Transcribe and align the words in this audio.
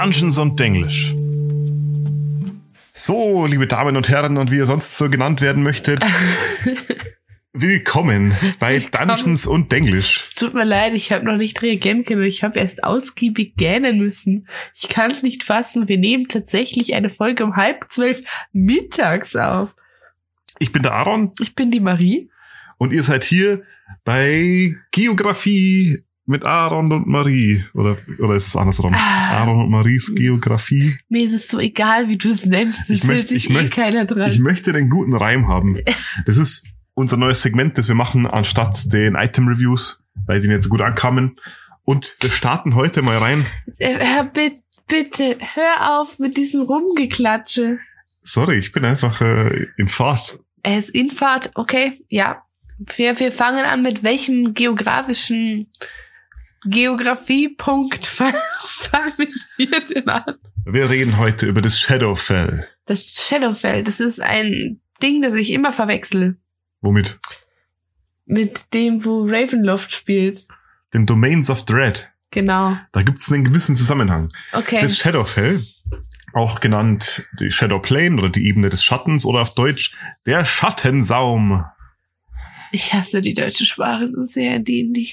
Dungeons 0.00 0.38
und 0.38 0.60
Denglisch. 0.60 1.12
So, 2.94 3.46
liebe 3.46 3.66
Damen 3.66 3.96
und 3.96 4.08
Herren 4.08 4.36
und 4.36 4.52
wie 4.52 4.58
ihr 4.58 4.66
sonst 4.66 4.96
so 4.96 5.10
genannt 5.10 5.40
werden 5.40 5.64
möchtet. 5.64 6.04
Willkommen 7.52 8.32
bei 8.60 8.78
Dungeons 8.78 9.48
und 9.48 9.72
Denglisch. 9.72 10.20
Es 10.20 10.34
tut 10.36 10.54
mir 10.54 10.62
leid, 10.62 10.94
ich 10.94 11.10
habe 11.10 11.24
noch 11.24 11.36
nicht 11.36 11.60
reagieren 11.62 12.04
können. 12.04 12.22
Ich 12.22 12.44
habe 12.44 12.60
erst 12.60 12.84
ausgiebig 12.84 13.56
gähnen 13.56 13.98
müssen. 13.98 14.46
Ich 14.72 14.88
kann 14.88 15.10
es 15.10 15.24
nicht 15.24 15.42
fassen. 15.42 15.88
Wir 15.88 15.98
nehmen 15.98 16.28
tatsächlich 16.28 16.94
eine 16.94 17.10
Folge 17.10 17.44
um 17.44 17.56
halb 17.56 17.86
zwölf 17.90 18.22
mittags 18.52 19.34
auf. 19.34 19.74
Ich 20.60 20.70
bin 20.70 20.84
der 20.84 20.92
Aaron 20.92 21.32
Ich 21.40 21.56
bin 21.56 21.72
die 21.72 21.80
Marie. 21.80 22.30
und 22.76 22.92
ihr 22.92 23.02
seid 23.02 23.24
hier 23.24 23.64
bei 24.04 24.76
Geografie 24.92 26.04
mit 26.28 26.44
Aaron 26.44 26.92
und 26.92 27.06
Marie. 27.06 27.64
Oder, 27.74 27.96
oder 28.18 28.34
ist 28.36 28.46
es 28.48 28.56
andersrum? 28.56 28.94
Ah. 28.94 29.38
Aaron 29.38 29.60
und 29.64 29.70
Maries 29.70 30.14
Geografie. 30.14 30.96
Mir 31.08 31.24
ist 31.24 31.32
es 31.32 31.48
so 31.48 31.58
egal, 31.58 32.08
wie 32.08 32.16
du 32.18 32.28
es 32.28 32.44
nennst. 32.46 32.82
Das 32.88 32.90
Ich 32.98 33.04
möchte- 33.04 33.34
ich 33.34 33.50
eh 33.50 33.52
möchte- 33.54 33.70
keiner 33.80 34.04
dran. 34.04 34.30
Ich 34.30 34.38
möchte 34.38 34.72
den 34.72 34.88
guten 34.90 35.14
Reim 35.14 35.48
haben. 35.48 35.78
Das 36.26 36.36
ist 36.36 36.66
unser 36.94 37.16
neues 37.16 37.42
Segment, 37.42 37.78
das 37.78 37.88
wir 37.88 37.94
machen, 37.94 38.26
anstatt 38.26 38.92
den 38.92 39.14
Item-Reviews, 39.14 40.04
weil 40.26 40.40
die 40.40 40.48
nicht 40.48 40.62
so 40.62 40.68
gut 40.68 40.80
ankamen. 40.80 41.34
Und 41.84 42.14
wir 42.20 42.30
starten 42.30 42.74
heute 42.74 43.02
mal 43.02 43.16
rein. 43.18 43.46
Äh, 43.78 43.94
hör, 43.98 44.24
bitte, 44.24 44.58
bitte, 44.88 45.38
hör 45.40 46.00
auf 46.00 46.18
mit 46.18 46.36
diesem 46.36 46.62
Rumgeklatsche. 46.62 47.78
Sorry, 48.22 48.58
ich 48.58 48.72
bin 48.72 48.84
einfach 48.84 49.20
äh, 49.22 49.66
in 49.78 49.88
Fahrt. 49.88 50.38
Er 50.62 50.76
ist 50.76 50.90
in 50.90 51.10
Fahrt, 51.10 51.50
okay, 51.54 52.04
ja. 52.08 52.42
Wir, 52.96 53.18
wir 53.18 53.32
fangen 53.32 53.64
an 53.64 53.82
mit 53.82 54.02
welchem 54.02 54.52
geografischen 54.54 55.70
Geografiepunkt 56.64 58.06
fangen 58.06 58.34
wir 59.56 59.80
denn 59.86 60.08
an? 60.08 60.34
Wir 60.64 60.90
reden 60.90 61.16
heute 61.18 61.46
über 61.46 61.62
das 61.62 61.78
Shadowfell. 61.80 62.66
Das 62.86 63.24
Shadowfell, 63.26 63.82
das 63.84 64.00
ist 64.00 64.20
ein 64.20 64.80
Ding, 65.02 65.22
das 65.22 65.34
ich 65.34 65.52
immer 65.52 65.72
verwechsel 65.72 66.36
Womit? 66.80 67.18
mit 68.26 68.74
dem, 68.74 69.04
wo 69.04 69.22
Ravenloft 69.24 69.92
spielt. 69.92 70.46
Den 70.92 71.06
Domains 71.06 71.48
of 71.50 71.64
Dread. 71.64 72.10
Genau. 72.30 72.76
Da 72.92 73.02
gibt 73.02 73.20
es 73.20 73.32
einen 73.32 73.44
gewissen 73.44 73.74
Zusammenhang. 73.74 74.28
Okay. 74.52 74.80
Das 74.82 74.98
Shadowfell, 74.98 75.64
auch 76.34 76.60
genannt 76.60 77.26
die 77.40 77.50
Shadow 77.50 77.78
Plane 77.78 78.16
oder 78.18 78.28
die 78.28 78.46
Ebene 78.46 78.68
des 78.68 78.84
Schattens 78.84 79.24
oder 79.24 79.40
auf 79.40 79.54
Deutsch 79.54 79.96
der 80.26 80.44
Schattensaum, 80.44 81.64
Ich 82.70 82.92
hasse 82.92 83.22
die 83.22 83.32
deutsche 83.32 83.64
Sprache 83.64 84.10
so 84.10 84.22
sehr, 84.22 84.58
die, 84.58 84.92
die. 84.92 85.10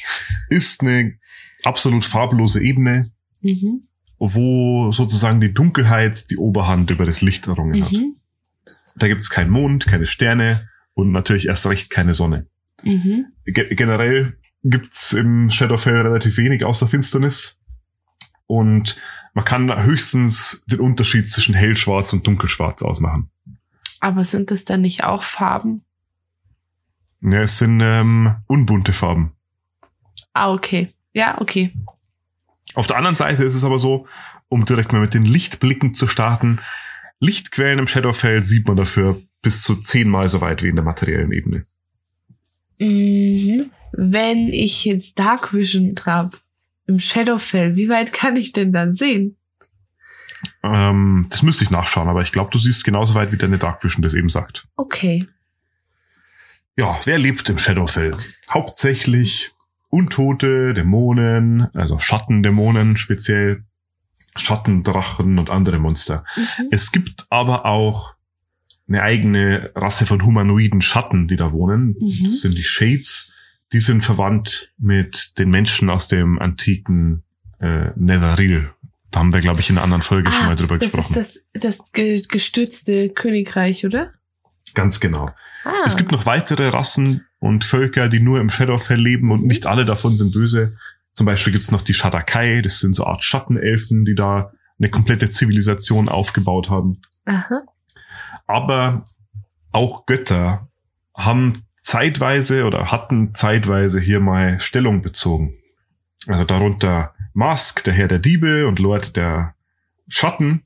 ist 0.49 0.81
eine 0.81 1.17
absolut 1.66 2.05
farblose 2.05 2.61
Ebene, 2.61 3.11
Mhm. 3.41 3.88
wo 4.17 4.91
sozusagen 4.91 5.39
die 5.41 5.53
Dunkelheit 5.53 6.30
die 6.31 6.38
Oberhand 6.38 6.89
über 6.91 7.05
das 7.05 7.22
Licht 7.22 7.47
errungen 7.47 7.83
hat. 7.83 7.91
Mhm. 7.91 8.16
Da 8.95 9.07
gibt 9.07 9.22
es 9.22 9.30
keinen 9.30 9.49
Mond, 9.52 9.88
keine 9.88 10.05
Sterne 10.05 10.69
und 10.94 11.11
natürlich 11.11 11.47
erst 11.47 11.66
recht 11.67 11.89
keine 11.89 12.13
Sonne. 12.13 12.47
Mhm. 12.83 13.25
Ge 13.45 13.75
generell 13.75 14.38
gibt's 14.63 15.13
im 15.13 15.49
Shadowfell 15.49 15.97
relativ 16.02 16.38
wenig 16.38 16.66
außer 16.66 16.88
Finsternis. 16.88 17.59
Und 18.47 19.02
man 19.33 19.44
kann 19.45 19.83
höchstens 19.83 20.66
den 20.67 20.79
Unterschied 20.79 21.29
zwischen 21.29 21.53
hellschwarz 21.55 22.13
und 22.13 22.25
dunkelschwarz 22.25 22.81
ausmachen. 22.83 23.29
Aber 24.00 24.23
sind 24.23 24.50
das 24.52 24.66
dann 24.66 24.81
nicht 24.81 25.03
auch 25.03 25.23
Farben? 25.23 25.83
Ja, 27.22 27.41
es 27.41 27.57
sind 27.57 27.81
ähm, 27.83 28.35
unbunte 28.47 28.94
Farben. 28.94 29.33
Ah, 30.33 30.53
okay. 30.53 30.94
Ja, 31.16 31.39
okay. 31.39 31.71
Auf 32.75 32.88
der 32.88 32.97
anderen 32.97 33.16
Seite 33.16 33.44
ist 33.45 33.56
es 33.56 33.63
aber 33.63 33.79
so, 33.79 34.06
um 34.50 34.66
direkt 34.66 34.91
mal 34.91 35.01
mit 35.01 35.13
den 35.13 35.23
Lichtblicken 35.23 35.94
zu 35.94 36.07
starten, 36.07 36.59
Lichtquellen 37.19 37.79
im 37.79 37.88
Shadowfell 37.88 38.44
sieht 38.44 38.67
man 38.67 38.75
dafür 38.75 39.22
bis 39.41 39.63
zu 39.63 39.78
zehnmal 39.78 40.28
so 40.28 40.41
weit 40.41 40.62
wie 40.62 40.67
in 40.67 40.75
der 40.75 40.84
materiellen 40.84 41.31
Ebene. 41.31 41.63
Mhm. 42.79 43.72
Wenn 43.94 44.50
ich 44.50 44.84
jetzt 44.84 45.17
Dark 45.17 45.53
Vision 45.53 45.95
habe 46.06 46.38
im 46.85 47.00
Shadowfell, 47.00 47.78
wie 47.78 47.88
weit 47.88 48.11
kann 48.11 48.35
ich 48.35 48.51
denn 48.51 48.73
dann 48.73 48.94
sehen? 48.94 49.38
Ähm, 50.63 51.28
das 51.29 51.44
müsste 51.44 51.63
ich 51.63 51.72
nachschauen, 51.72 52.09
aber 52.09 52.22
ich 52.22 52.34
glaube, 52.34 52.51
du 52.51 52.57
siehst 52.57 52.84
genauso 52.84 53.16
weit, 53.16 53.31
wie 53.31 53.38
deine 53.38 53.57
Dark 53.57 53.81
Vision 53.85 54.01
das 54.01 54.13
eben 54.13 54.28
sagt. 54.28 54.67
Okay. 54.75 55.25
Ja, 56.78 57.00
wer 57.06 57.17
lebt 57.17 57.50
im 57.50 57.57
Shadowfell? 57.57 58.11
Hauptsächlich 58.50 59.54
Untote, 59.95 60.73
Dämonen, 60.73 61.67
also 61.73 61.97
Schattendämonen 62.00 62.97
speziell, 62.97 63.63
Schattendrachen 64.38 65.39
und 65.39 65.50
andere 65.50 65.79
Monster. 65.79 66.25
Mhm. 66.35 66.67
Es 66.72 66.91
gibt 66.91 67.25
aber 67.29 67.66
auch 67.66 68.16
eine 68.88 69.01
eigene 69.01 69.72
Rasse 69.75 70.05
von 70.05 70.23
humanoiden 70.23 70.81
Schatten, 70.81 71.28
die 71.28 71.38
da 71.38 71.51
wohnen. 71.53 71.95
Mhm. 72.00 72.25
Das 72.25 72.41
sind 72.41 72.57
die 72.57 72.63
Shades. 72.63 73.31
Die 73.73 73.79
sind 73.79 74.03
verwandt 74.03 74.73
mit 74.78 75.39
den 75.39 75.50
Menschen 75.50 75.89
aus 75.89 76.07
dem 76.07 76.38
antiken 76.39 77.23
äh, 77.59 77.89
Netheril. 77.95 78.69
Da 79.11 79.19
haben 79.19 79.34
wir, 79.34 79.39
glaube 79.39 79.61
ich, 79.61 79.69
in 79.69 79.78
einer 79.78 79.84
anderen 79.85 80.01
Folge 80.03 80.31
schon 80.31 80.44
Ah, 80.44 80.47
mal 80.50 80.55
drüber 80.55 80.78
das 80.78 80.91
gesprochen. 80.91 81.19
ist 81.19 81.45
das, 81.53 81.78
das 81.79 81.91
ge 81.94 82.22
gestürzte 82.29 83.09
Königreich, 83.09 83.85
oder? 83.85 84.11
Ganz 84.73 85.00
genau. 85.00 85.29
Ah. 85.63 85.72
Es 85.85 85.95
gibt 85.97 86.11
noch 86.11 86.25
weitere 86.25 86.67
Rassen 86.67 87.25
und 87.45 87.63
Völker, 87.63 88.09
die 88.09 88.19
nur 88.19 88.39
im 88.39 88.50
Shadowfell 88.50 89.00
leben 89.00 89.29
und 89.31 89.41
Mhm. 89.41 89.47
nicht 89.47 89.67
alle 89.67 89.85
davon 89.85 90.16
sind 90.16 90.31
böse. 90.33 90.75
Zum 91.13 91.28
Beispiel 91.28 91.53
gibt's 91.53 91.69
noch 91.69 91.83
die 91.83 91.94
Shadakai, 91.94 92.61
das 92.63 92.79
sind 92.79 92.95
so 92.95 93.06
Art 93.06 93.23
Schattenelfen, 93.23 94.03
die 94.03 94.16
da 94.16 94.51
eine 94.79 94.89
komplette 94.89 95.29
Zivilisation 95.29 96.09
aufgebaut 96.09 96.72
haben. 96.72 96.94
Aha. 97.25 97.61
Aber 98.47 99.03
auch 99.72 100.07
Götter 100.07 100.67
haben 101.16 101.63
zeitweise 101.79 102.66
oder 102.66 102.91
hatten 102.91 103.35
zeitweise 103.35 104.00
hier 104.00 104.19
mal 104.19 104.59
Stellung 104.59 105.03
bezogen. 105.03 105.53
Also 106.25 106.45
darunter 106.45 107.13
Mask, 107.34 107.84
der 107.84 107.94
Herr 107.94 108.07
der 108.07 108.19
Diebe 108.19 108.67
und 108.67 108.79
Lord 108.79 109.16
der 109.16 109.53
Schatten, 110.07 110.63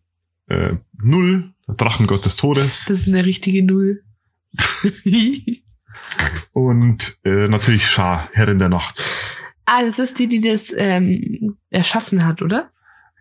äh, 0.48 0.76
Null, 0.98 1.54
der 1.68 1.76
Drachengott 1.76 2.24
des 2.24 2.38
Todes 2.38 2.86
Das 2.86 3.02
ist 3.02 3.08
eine 3.10 3.26
richtige 3.26 3.66
Null. 3.66 4.02
und 6.54 7.18
äh, 7.24 7.48
natürlich 7.48 7.88
Schar, 7.88 8.30
Herrin 8.34 8.60
der 8.60 8.70
Nacht. 8.70 9.04
ah, 9.66 9.84
das 9.84 10.00
ist 10.00 10.18
die, 10.20 10.28
die 10.28 10.42
das 10.42 10.74
ähm, 10.76 11.58
erschaffen 11.70 12.26
hat, 12.26 12.42
oder? 12.42 12.70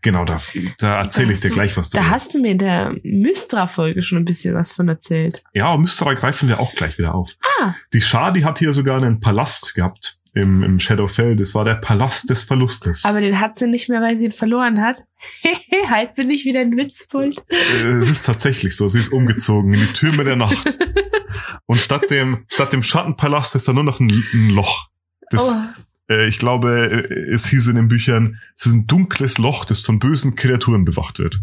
Genau, 0.01 0.25
da, 0.25 0.39
da 0.79 0.99
erzähle 1.01 1.33
ich 1.33 1.41
dir 1.41 1.49
du- 1.49 1.55
gleich 1.55 1.77
was 1.77 1.91
Da 1.91 1.99
drüber. 2.01 2.11
hast 2.13 2.33
du 2.33 2.41
mir 2.41 2.53
in 2.53 2.59
der 2.59 2.95
Mystra-Folge 3.03 4.01
schon 4.03 4.19
ein 4.19 4.25
bisschen 4.25 4.55
was 4.55 4.73
von 4.73 4.89
erzählt. 4.89 5.43
Ja, 5.55 5.77
Mystra 5.77 6.15
greifen 6.15 6.49
wir 6.49 6.61
auch 6.61 6.73
gleich 6.75 6.99
wieder 6.99 7.15
auf. 7.17 7.33
Ah, 7.61 7.75
Die 7.93 8.01
Schar, 8.01 8.33
die 8.33 8.45
hat 8.45 8.61
hier 8.61 8.73
sogar 8.73 8.97
einen 8.97 9.19
Palast 9.19 9.75
gehabt 9.75 10.18
im, 10.39 10.63
im 10.63 10.81
Shadowfell. 10.81 11.37
Das 11.37 11.55
war 11.55 11.65
der 11.65 11.75
Palast 11.75 12.31
des 12.31 12.45
Verlustes. 12.45 13.05
aber 13.05 13.21
den 13.21 13.39
hat 13.41 13.59
sie 13.59 13.67
nicht 13.67 13.89
mehr, 13.89 14.01
weil 14.01 14.17
sie 14.17 14.27
ihn 14.27 14.33
verloren 14.33 14.81
hat. 14.81 14.99
halt 15.91 16.15
bin 16.15 16.31
ich 16.31 16.45
wieder 16.45 16.61
ein 16.61 16.77
Witzpult. 16.77 17.39
Äh, 17.51 17.99
Es 18.03 18.11
ist 18.11 18.27
tatsächlich 18.27 18.77
so. 18.77 18.89
Sie 18.89 19.01
ist 19.01 19.13
umgezogen 19.13 19.75
in 19.75 19.81
die 19.81 19.93
Türme 19.93 20.25
der 20.25 20.37
Nacht. 20.37 20.79
Und 21.67 21.81
statt 21.81 22.11
dem, 22.11 22.47
statt 22.49 22.73
dem 22.73 22.83
Schattenpalast 22.83 23.55
ist 23.55 23.69
da 23.69 23.73
nur 23.73 23.85
noch 23.85 24.01
ein, 24.01 24.25
ein 24.33 24.51
Loch. 24.51 24.89
Das, 25.31 25.55
Oh, 25.55 26.13
äh, 26.15 26.27
ich 26.29 26.39
glaube, 26.39 27.07
äh, 27.11 27.33
es 27.33 27.47
hieß 27.49 27.69
in 27.69 27.77
den 27.77 27.89
Büchern, 27.89 28.39
es 28.57 28.65
ist 28.67 28.73
ein 28.73 28.87
dunkles 28.87 29.37
Loch, 29.39 29.65
das 29.67 29.81
von 29.83 29.99
bösen 29.99 30.35
Kreaturen 30.37 30.85
bewacht 30.87 31.19
wird. 31.19 31.41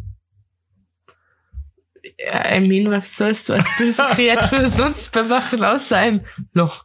ja, 2.17 2.55
I 2.55 2.59
mean, 2.67 2.89
was 2.91 3.15
sollst 3.17 3.49
du 3.49 3.53
als 3.53 3.67
böse 3.77 4.03
Kreatur 4.13 4.69
sonst 4.69 5.11
bewachen 5.11 5.63
außer 5.63 5.97
einem 5.97 6.21
Loch? 6.53 6.83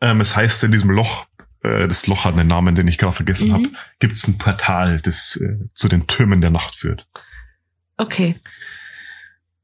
Ähm, 0.00 0.20
es 0.20 0.36
heißt 0.36 0.64
in 0.64 0.72
diesem 0.72 0.90
Loch, 0.90 1.26
äh, 1.66 1.88
das 1.88 2.06
Loch 2.06 2.24
hat 2.24 2.34
einen 2.34 2.48
Namen, 2.48 2.74
den 2.74 2.88
ich 2.88 2.98
gerade 2.98 3.12
vergessen 3.14 3.48
Mhm. 3.48 3.52
habe, 3.54 3.68
gibt 3.98 4.14
es 4.14 4.26
ein 4.28 4.38
Portal, 4.38 5.00
das 5.02 5.36
äh, 5.36 5.56
zu 5.74 5.88
den 5.88 6.06
Türmen 6.06 6.40
der 6.40 6.50
Nacht 6.50 6.76
führt. 6.76 7.06
Okay. 7.96 8.36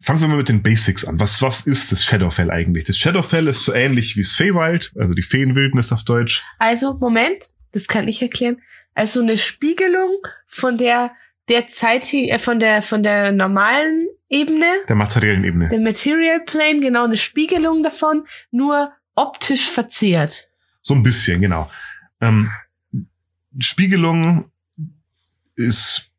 Fangen 0.01 0.21
wir 0.21 0.29
mal 0.29 0.39
mit 0.39 0.49
den 0.49 0.63
Basics 0.63 1.05
an. 1.05 1.21
Was, 1.21 1.41
was 1.43 1.67
ist 1.67 1.93
das 1.93 2.05
Shadowfell 2.05 2.51
eigentlich? 2.51 2.85
Das 2.85 2.97
Shadowfell 2.97 3.47
ist 3.47 3.65
so 3.65 3.73
ähnlich 3.73 4.17
wie 4.17 4.23
das 4.23 4.33
Feywild, 4.33 4.93
also 4.99 5.15
die 5.15 5.23
Feenwildnis 5.23 5.93
auf 5.93 6.03
Deutsch. 6.05 6.43
Also, 6.59 6.95
Moment, 6.95 7.45
das 7.73 7.87
kann 7.87 8.09
ich 8.09 8.21
erklären. 8.21 8.61
Also 8.95 9.23
eine 9.23 9.39
Spiegelung 9.39 10.19
von 10.49 10.77
der 10.77 11.13
der 11.49 11.67
Zeit, 11.67 12.13
äh, 12.15 12.39
von 12.39 12.59
der 12.61 12.83
von 12.83 13.03
der 13.03 13.33
normalen 13.33 14.07
Ebene, 14.29 14.67
Der 14.89 14.97
materiellen 14.97 15.45
Ebene. 15.45 15.69
der 15.69 15.81
Material 15.81 16.41
Plane, 16.47 16.81
genau 16.81 17.05
eine 17.05 17.17
Spiegelung 17.17 17.83
davon, 17.83 18.25
nur 18.51 18.93
optisch 19.15 19.69
verzerrt. 19.69 20.49
So 20.83 20.95
ein 20.95 21.03
bisschen, 21.03 21.41
genau. 21.41 21.71
Ähm, 22.23 22.51
Spiegelung 23.59 24.47
ist 25.57 26.11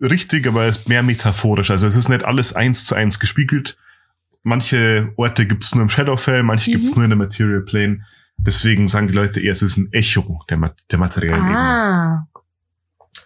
richtig, 0.00 0.46
aber 0.48 0.66
ist 0.66 0.88
mehr 0.88 1.02
metaphorisch. 1.04 1.70
Also 1.70 1.86
es 1.86 1.94
ist 1.94 2.08
nicht 2.08 2.24
alles 2.24 2.54
eins 2.56 2.84
zu 2.84 2.94
eins 2.96 3.20
gespiegelt. 3.20 3.78
Manche 4.42 5.12
Orte 5.16 5.46
gibt's 5.46 5.74
nur 5.74 5.82
im 5.82 5.88
Shadowfell, 5.88 6.42
manche 6.42 6.70
Mhm. 6.70 6.74
gibt's 6.74 6.94
nur 6.96 7.04
in 7.04 7.10
der 7.10 7.18
Material 7.18 7.60
Plane. 7.60 8.04
Deswegen 8.38 8.88
sagen 8.88 9.06
die 9.06 9.12
Leute 9.14 9.40
eher, 9.40 9.52
es 9.52 9.62
ist 9.62 9.76
ein 9.76 9.92
Echo 9.92 10.44
der, 10.48 10.56
Ma 10.56 10.74
der 10.90 10.98
materiellen 10.98 11.44
Ebene. 11.44 11.58
Ah, 11.58 12.26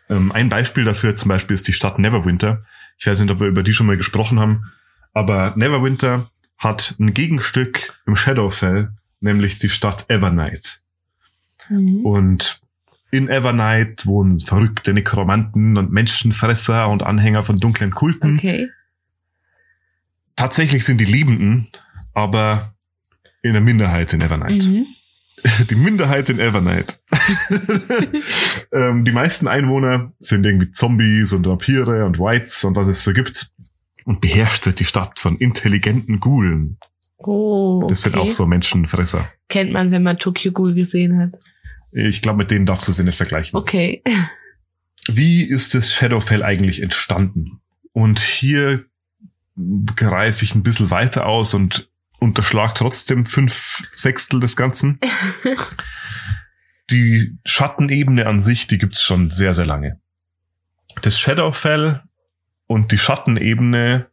Ähm, 0.09 0.31
ein 0.31 0.49
Beispiel 0.51 0.85
dafür 0.85 1.17
zum 1.17 1.31
Beispiel 1.31 1.55
ist 1.55 1.67
die 1.67 1.73
Stadt 1.73 1.99
Neverwinter. 1.99 2.65
Ich 2.99 3.07
weiß 3.07 3.21
nicht, 3.21 3.31
ob 3.31 3.41
wir 3.41 3.49
über 3.49 3.63
die 3.63 3.73
schon 3.73 3.87
mal 3.87 3.97
gesprochen 3.97 4.39
haben, 4.39 4.71
aber 5.15 5.55
Neverwinter 5.57 6.31
hat 6.59 6.95
ein 7.01 7.13
Gegenstück 7.15 7.93
im 8.07 8.15
Shadowfell, 8.15 8.93
nämlich 9.21 9.59
die 9.59 9.69
Stadt 9.69 10.05
Evernight. 10.09 10.81
Mhm. 11.69 12.05
Und 12.05 12.61
in 13.11 13.29
Evernight 13.29 14.07
wohnen 14.07 14.39
verrückte 14.39 14.93
Nekromanten 14.93 15.77
und 15.77 15.93
Menschenfresser 15.93 16.89
und 16.89 17.03
Anhänger 17.03 17.45
von 17.45 17.57
dunklen 17.57 17.95
Kulten. 17.95 18.37
Okay. 18.37 18.69
Tatsächlich 20.35 20.85
sind 20.85 21.01
die 21.01 21.07
Liebenden, 21.07 21.69
aber 22.13 22.75
in 23.43 23.53
der 23.53 23.63
Minderheit 23.63 24.13
in 24.13 24.21
Evernight. 24.21 24.65
Mhm. 24.65 24.87
Die 25.71 25.75
Minderheit 25.75 26.31
in 26.31 26.41
Evernight. 26.41 26.99
ähm, 28.73 29.05
die 29.05 29.13
meisten 29.13 29.47
Einwohner 29.47 30.11
sind 30.19 30.47
irgendwie 30.47 30.73
Zombies 30.73 31.33
und 31.35 31.47
Vampire 31.47 32.07
und 32.07 32.19
Whites 32.19 32.65
und 32.65 32.75
was 32.75 32.89
es 32.89 33.05
so 33.05 33.13
gibt. 33.13 33.51
Und 34.07 34.21
beherrscht 34.21 34.65
wird 34.67 34.81
die 34.81 34.85
Stadt 34.85 35.19
von 35.19 35.37
intelligenten 35.37 36.21
Ghoulen. 36.21 36.79
Oh, 37.19 37.81
okay. 37.83 37.91
Das 37.91 38.03
sind 38.03 38.17
auch 38.17 38.31
so 38.31 38.47
Menschenfresser. 38.47 39.31
Kennt 39.49 39.73
man, 39.73 39.91
wenn 39.91 40.03
man 40.03 40.19
Tokyo 40.19 40.53
Ghoul 40.53 40.75
gesehen 40.75 41.19
hat. 41.19 41.39
Ich 41.99 42.21
glaube, 42.21 42.37
mit 42.37 42.51
denen 42.51 42.67
darfst 42.67 42.87
du 42.89 42.93
sie 42.93 43.05
nicht 43.05 43.17
vergleichen. 43.17 43.59
Okay. 43.59 44.03
Wie 45.09 45.43
ist 45.43 45.75
das 45.75 45.95
Shadowfell 45.95 46.43
eigentlich 46.43 46.83
entstanden? 46.83 47.61
Und 47.93 48.21
hier 48.21 48.85
greife 49.95 50.45
ich 50.45 50.55
ein 50.55 50.63
bisschen 50.63 50.91
weiter 50.91 51.25
aus 51.25 51.55
und 51.55 51.89
unterschlag 52.19 52.75
trotzdem 52.75 53.25
fünf 53.25 53.89
Sechstel 53.95 54.41
des 54.41 54.57
Ganzen. 54.57 55.01
Die 56.91 57.39
Schattenebene 57.47 58.27
an 58.27 58.41
sich, 58.41 58.69
die 58.69 58.79
gibt's 58.79 59.03
schon 59.03 59.31
sehr, 59.31 59.55
sehr 59.55 59.67
lange. 59.67 59.99
Das 61.03 61.19
Shadowfell 61.19 62.03
und 62.69 62.93
die 62.93 62.99
Schattenebene 62.99 64.07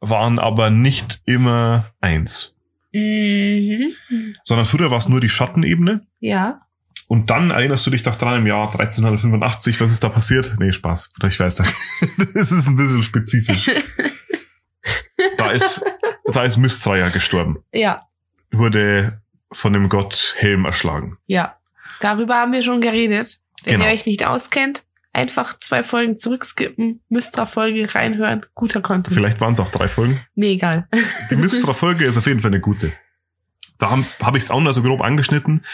waren 0.00 0.40
aber 0.40 0.70
nicht 0.70 1.22
immer 1.26 1.92
eins. 2.00 2.56
Mhm. 2.92 3.94
Sondern 4.42 4.66
früher 4.66 4.90
war 4.90 4.98
es 4.98 5.08
nur 5.08 5.20
die 5.20 5.28
Schattenebene. 5.28 6.04
Ja. 6.18 6.62
Und 7.12 7.28
dann 7.28 7.50
erinnerst 7.50 7.86
du 7.86 7.90
dich 7.90 8.02
doch 8.02 8.16
dran 8.16 8.38
im 8.40 8.46
Jahr 8.46 8.62
1385, 8.72 9.78
was 9.82 9.90
ist 9.92 10.02
da 10.02 10.08
passiert? 10.08 10.54
Nee, 10.58 10.72
Spaß. 10.72 11.12
Ich 11.28 11.38
weiß, 11.38 11.56
da- 11.56 11.64
das 12.34 12.50
ist 12.50 12.66
ein 12.68 12.76
bisschen 12.76 13.02
spezifisch. 13.02 13.70
Da 15.38 15.50
ist, 15.50 15.84
da 16.32 16.42
ist 16.44 16.56
Mistral 16.56 17.10
gestorben. 17.10 17.58
Ja. 17.72 18.06
Wurde 18.50 19.20
von 19.52 19.72
dem 19.72 19.88
Gott 19.88 20.34
Helm 20.38 20.64
erschlagen. 20.64 21.18
Ja. 21.26 21.56
Darüber 22.00 22.36
haben 22.36 22.52
wir 22.52 22.62
schon 22.62 22.80
geredet. 22.80 23.38
Wenn 23.64 23.74
Genau. 23.74 23.84
ihr 23.86 23.92
euch 23.92 24.06
nicht 24.06 24.26
auskennt, 24.26 24.84
einfach 25.12 25.58
zwei 25.60 25.84
Folgen 25.84 26.18
zurückskippen, 26.18 27.02
Mystra-Folge 27.08 27.94
reinhören. 27.94 28.46
Guter 28.54 28.80
Content. 28.80 29.14
Vielleicht 29.14 29.40
waren 29.40 29.52
es 29.52 29.60
auch 29.60 29.70
drei 29.70 29.88
Folgen. 29.88 30.20
Mir 30.34 30.48
egal. 30.50 30.88
Die 31.30 31.36
Mystra-Folge 31.36 32.04
ist 32.06 32.16
auf 32.16 32.26
jeden 32.26 32.40
Fall 32.40 32.50
eine 32.50 32.60
gute. 32.60 32.92
Da 33.78 33.90
habe 33.90 34.04
hab 34.20 34.34
ich 34.36 34.44
es 34.44 34.50
auch 34.50 34.60
nur 34.60 34.72
so 34.72 34.82
grob 34.82 35.02
angeschnitten. 35.02 35.64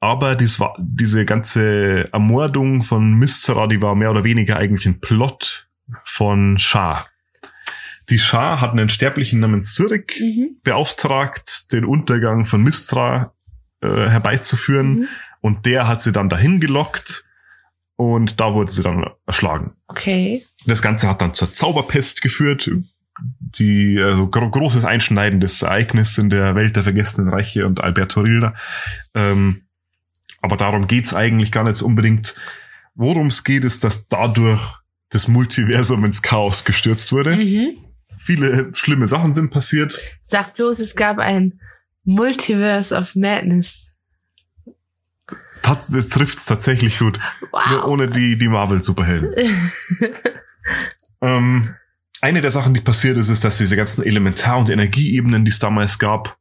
Aber 0.00 0.34
dies 0.34 0.58
war, 0.60 0.74
diese 0.78 1.24
ganze 1.26 2.10
Ermordung 2.12 2.82
von 2.82 3.12
Mystra, 3.14 3.66
die 3.66 3.82
war 3.82 3.94
mehr 3.94 4.10
oder 4.10 4.24
weniger 4.24 4.56
eigentlich 4.56 4.86
ein 4.86 5.00
Plot 5.00 5.68
von 6.04 6.56
Shah. 6.58 7.06
Die 8.08 8.18
Shah 8.18 8.60
hat 8.60 8.72
einen 8.72 8.88
Sterblichen 8.88 9.40
namens 9.40 9.74
Cyric 9.74 10.18
Mhm. 10.20 10.56
beauftragt, 10.64 11.70
den 11.72 11.84
Untergang 11.84 12.44
von 12.46 12.62
Mystra 12.62 13.32
äh, 13.82 14.08
herbeizuführen. 14.08 15.00
Mhm. 15.00 15.08
Und 15.42 15.66
der 15.66 15.86
hat 15.86 16.02
sie 16.02 16.12
dann 16.12 16.28
dahin 16.28 16.58
gelockt. 16.60 17.24
Und 17.96 18.40
da 18.40 18.54
wurde 18.54 18.72
sie 18.72 18.82
dann 18.82 19.04
erschlagen. 19.26 19.72
Okay. 19.88 20.42
Das 20.66 20.80
Ganze 20.80 21.06
hat 21.08 21.20
dann 21.20 21.34
zur 21.34 21.52
Zauberpest 21.52 22.22
geführt, 22.22 22.70
die 23.38 23.98
also 24.02 24.26
gro 24.28 24.48
großes 24.50 24.86
einschneidendes 24.86 25.60
Ereignis 25.62 26.16
in 26.16 26.30
der 26.30 26.54
Welt 26.54 26.76
der 26.76 26.82
vergessenen 26.82 27.28
Reiche 27.30 27.66
und 27.66 27.82
Alberto 27.84 28.20
Rilda. 28.22 28.54
Ähm, 29.14 29.62
aber 30.40 30.56
darum 30.56 30.86
geht's 30.86 31.14
eigentlich 31.14 31.52
gar 31.52 31.64
nicht 31.64 31.82
unbedingt. 31.82 32.36
Worum 32.94 33.28
es 33.28 33.44
geht, 33.44 33.64
ist, 33.64 33.84
dass 33.84 34.08
dadurch 34.08 34.60
das 35.10 35.28
Multiversum 35.28 36.04
ins 36.04 36.22
Chaos 36.22 36.64
gestürzt 36.64 37.12
wurde. 37.12 37.36
Mhm. 37.36 37.76
Viele 38.16 38.70
schlimme 38.74 39.06
Sachen 39.06 39.32
sind 39.34 39.50
passiert. 39.50 39.98
Sag 40.22 40.54
bloß, 40.54 40.78
es 40.80 40.94
gab 40.94 41.18
ein 41.18 41.60
Multiverse 42.04 42.94
of 42.94 43.14
Madness. 43.14 43.86
Tats 45.62 45.92
es 45.92 46.08
trifft's 46.08 46.46
tatsächlich 46.46 46.98
gut. 46.98 47.18
Nur 47.40 47.82
Wow. 47.82 47.84
ohne 47.84 48.08
die, 48.08 48.36
die 48.36 48.48
Marvel-Superhelden. 48.48 49.34
Ähm, 51.22 51.74
eine 52.20 52.40
der 52.40 52.50
Sachen, 52.50 52.74
die 52.74 52.80
passiert 52.80 53.16
ist, 53.18 53.28
ist, 53.28 53.44
dass 53.44 53.58
diese 53.58 53.76
ganzen 53.76 54.04
Elementar- 54.04 54.58
und 54.58 54.70
Energieebenen, 54.70 55.44
die 55.44 55.50
es 55.50 55.58
damals 55.58 55.98
gab, 55.98 56.38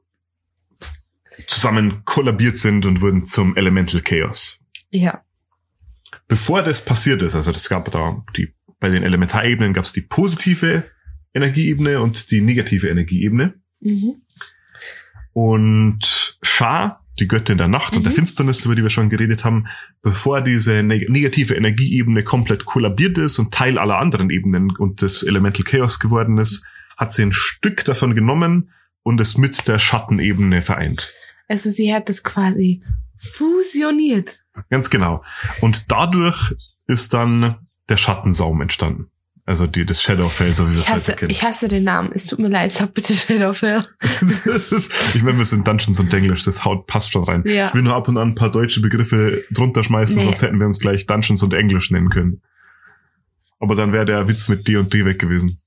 zusammen 1.48 2.04
kollabiert 2.06 2.58
sind 2.58 2.86
und 2.86 3.02
wurden 3.02 3.26
zum 3.26 3.56
Elemental 3.56 4.02
Chaos. 4.02 4.60
ja. 4.92 5.24
Bevor 6.28 6.62
das 6.62 6.86
passiert 6.86 7.24
ist, 7.24 7.36
also 7.36 7.52
das 7.52 7.70
gab 7.70 7.90
da 7.92 8.24
die, 8.38 8.54
bei 8.80 8.90
den 8.90 9.02
Elementarebenen 9.02 9.74
gab 9.74 9.86
es 9.86 9.94
die 9.94 10.02
positive 10.02 10.84
Energieebene 11.34 12.02
und 12.02 12.30
die 12.30 12.42
negative 12.42 12.88
Energieebene. 12.88 13.56
Mhm. 13.80 14.22
Und 15.34 16.38
Shah, 16.44 17.00
die 17.20 17.28
Göttin 17.28 17.58
der 17.58 17.68
Nacht 17.68 17.96
und 17.96 18.04
der 18.04 18.12
Mhm. 18.12 18.18
Finsternis, 18.18 18.64
über 18.66 18.76
die 18.76 18.84
wir 18.84 18.90
schon 18.90 19.10
geredet 19.10 19.44
haben, 19.44 19.68
bevor 20.02 20.42
diese 20.42 20.84
neg 20.84 21.10
negative 21.10 21.56
Energieebene 21.56 22.24
komplett 22.24 22.66
kollabiert 22.66 23.18
ist 23.18 23.40
und 23.40 23.54
Teil 23.54 23.78
aller 23.78 23.98
anderen 23.98 24.30
Ebenen 24.30 24.72
und 24.78 25.02
des 25.02 25.24
Elemental 25.24 25.64
Chaos 25.64 26.00
geworden 26.00 26.38
ist, 26.38 26.66
hat 26.98 27.12
sie 27.12 27.24
ein 27.24 27.34
Stück 27.34 27.86
davon 27.86 28.14
genommen 28.14 28.72
und 29.04 29.20
es 29.20 29.38
mit 29.38 29.68
der 29.68 29.80
Schattenebene 29.80 30.62
vereint. 30.62 31.12
Also 31.50 31.70
sie 31.70 31.94
hat 31.94 32.08
das 32.08 32.24
quasi 32.24 32.82
fusioniert. 33.18 34.44
Ganz 34.70 34.90
genau. 34.90 35.24
Und 35.62 35.92
dadurch 35.92 36.56
ist 36.88 37.14
dann 37.14 37.58
der 37.90 37.98
Schattensaum 37.98 38.62
entstanden. 38.62 39.08
Also 39.46 39.66
die, 39.66 39.84
das 39.84 40.04
Shadowfell, 40.04 40.54
so 40.54 40.68
wie 40.68 40.74
wir 40.74 40.78
es 40.78 40.84
Ich 40.84 40.90
hasse, 40.92 41.08
heute 41.12 41.20
kennen. 41.22 41.32
ich 41.32 41.44
hasse 41.44 41.68
den 41.68 41.84
Namen. 41.84 42.12
Es 42.14 42.28
tut 42.28 42.38
mir 42.38 42.50
leid, 42.50 42.72
sag 42.72 42.94
bitte 42.94 43.16
Shadowfell. 43.16 43.84
ich 45.16 45.24
meine, 45.24 45.40
wir 45.40 45.46
sind 45.46 45.68
Dungeons 45.68 46.00
und 46.00 46.14
Englisch, 46.14 46.44
das 46.46 46.64
haut, 46.66 46.86
passt 46.86 47.12
schon 47.12 47.24
rein. 47.24 47.44
Ja. 47.48 47.66
Ich 47.66 47.74
will 47.74 47.82
nur 47.82 47.96
ab 47.96 48.08
und 48.08 48.18
an 48.20 48.30
ein 48.30 48.36
paar 48.36 48.52
deutsche 48.52 48.80
Begriffe 48.80 49.44
drunter 49.52 49.84
schmeißen, 49.84 50.18
Nee. 50.18 50.24
sonst 50.26 50.44
hätten 50.44 50.60
wir 50.60 50.68
uns 50.68 50.80
gleich 50.80 51.08
Dungeons 51.08 51.42
und 51.42 51.54
Englisch 51.56 51.90
nennen 51.90 52.10
können. 52.10 52.42
Aber 53.60 53.74
dann 53.74 53.92
wäre 53.92 54.06
der 54.06 54.28
Witz 54.28 54.50
mit 54.50 54.68
D 54.68 54.78
und 54.78 54.94
D 54.94 55.04
weg 55.06 55.18
gewesen. 55.20 55.60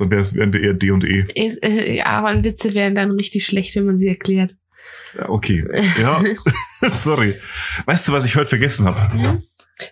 Dann 0.00 0.10
wären 0.10 0.52
wir 0.52 0.60
eher 0.60 0.74
D 0.74 0.90
und 0.90 1.04
E. 1.04 1.24
Ist, 1.34 1.62
äh, 1.62 1.94
ja, 1.96 2.06
aber 2.06 2.42
Witze 2.42 2.74
wären 2.74 2.96
dann 2.96 3.12
richtig 3.12 3.46
schlecht, 3.46 3.74
wenn 3.76 3.86
man 3.86 3.98
sie 3.98 4.08
erklärt. 4.08 4.56
Ja, 5.16 5.28
okay. 5.28 5.64
Ja, 6.00 6.22
sorry. 6.90 7.34
Weißt 7.86 8.06
du, 8.08 8.12
was 8.12 8.24
ich 8.24 8.36
heute 8.36 8.48
vergessen 8.48 8.86
habe? 8.86 9.42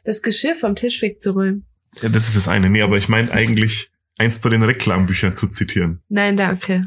Das 0.04 0.22
Geschirr 0.22 0.54
vom 0.54 0.76
Tisch 0.76 1.02
wegzuräumen. 1.02 1.66
Ja, 2.02 2.08
das 2.08 2.28
ist 2.28 2.36
das 2.36 2.48
eine. 2.48 2.68
Nee, 2.68 2.82
aber 2.82 2.98
ich 2.98 3.08
meine 3.08 3.30
eigentlich, 3.30 3.90
eins 4.18 4.38
von 4.38 4.50
den 4.50 4.62
Reklambüchern 4.62 5.34
zu 5.34 5.48
zitieren. 5.48 6.02
Nein, 6.08 6.36
danke. 6.36 6.82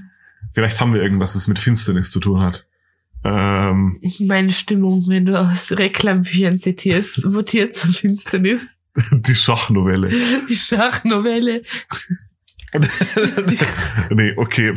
Vielleicht 0.54 0.80
haben 0.80 0.94
wir 0.94 1.02
irgendwas, 1.02 1.34
das 1.34 1.48
mit 1.48 1.60
Finsternis 1.60 2.12
zu 2.12 2.20
tun 2.20 2.44
hat. 2.44 2.66
Ähm, 3.24 4.00
Meine 4.20 4.52
Stimmung, 4.52 5.06
wenn 5.08 5.26
du 5.26 5.40
aus 5.40 5.72
Reklambüchern 5.72 6.60
zitierst, 6.60 7.26
mutiert 7.26 7.76
zur 7.76 7.92
Finsternis. 7.92 8.80
die 9.12 9.36
Schachnovelle. 9.36 10.10
Die 10.50 10.56
Schachnovelle. 10.56 11.64
nee, 14.12 14.34
okay. 14.38 14.74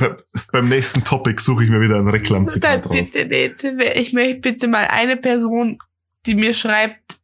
Beim 0.53 0.69
nächsten 0.69 1.05
Topic 1.05 1.43
suche 1.43 1.65
ich 1.65 1.71
mir 1.71 1.81
wieder 1.81 1.97
ein 1.97 2.09
Reklamzitat 2.09 2.87
raus. 2.87 2.93
bitte 2.93 3.27
nicht. 3.27 3.65
Ich 3.97 4.13
möchte 4.13 4.41
bitte 4.41 4.69
mal 4.69 4.87
eine 4.87 5.17
Person, 5.17 5.79
die 6.27 6.35
mir 6.35 6.55
schreibt, 6.55 7.19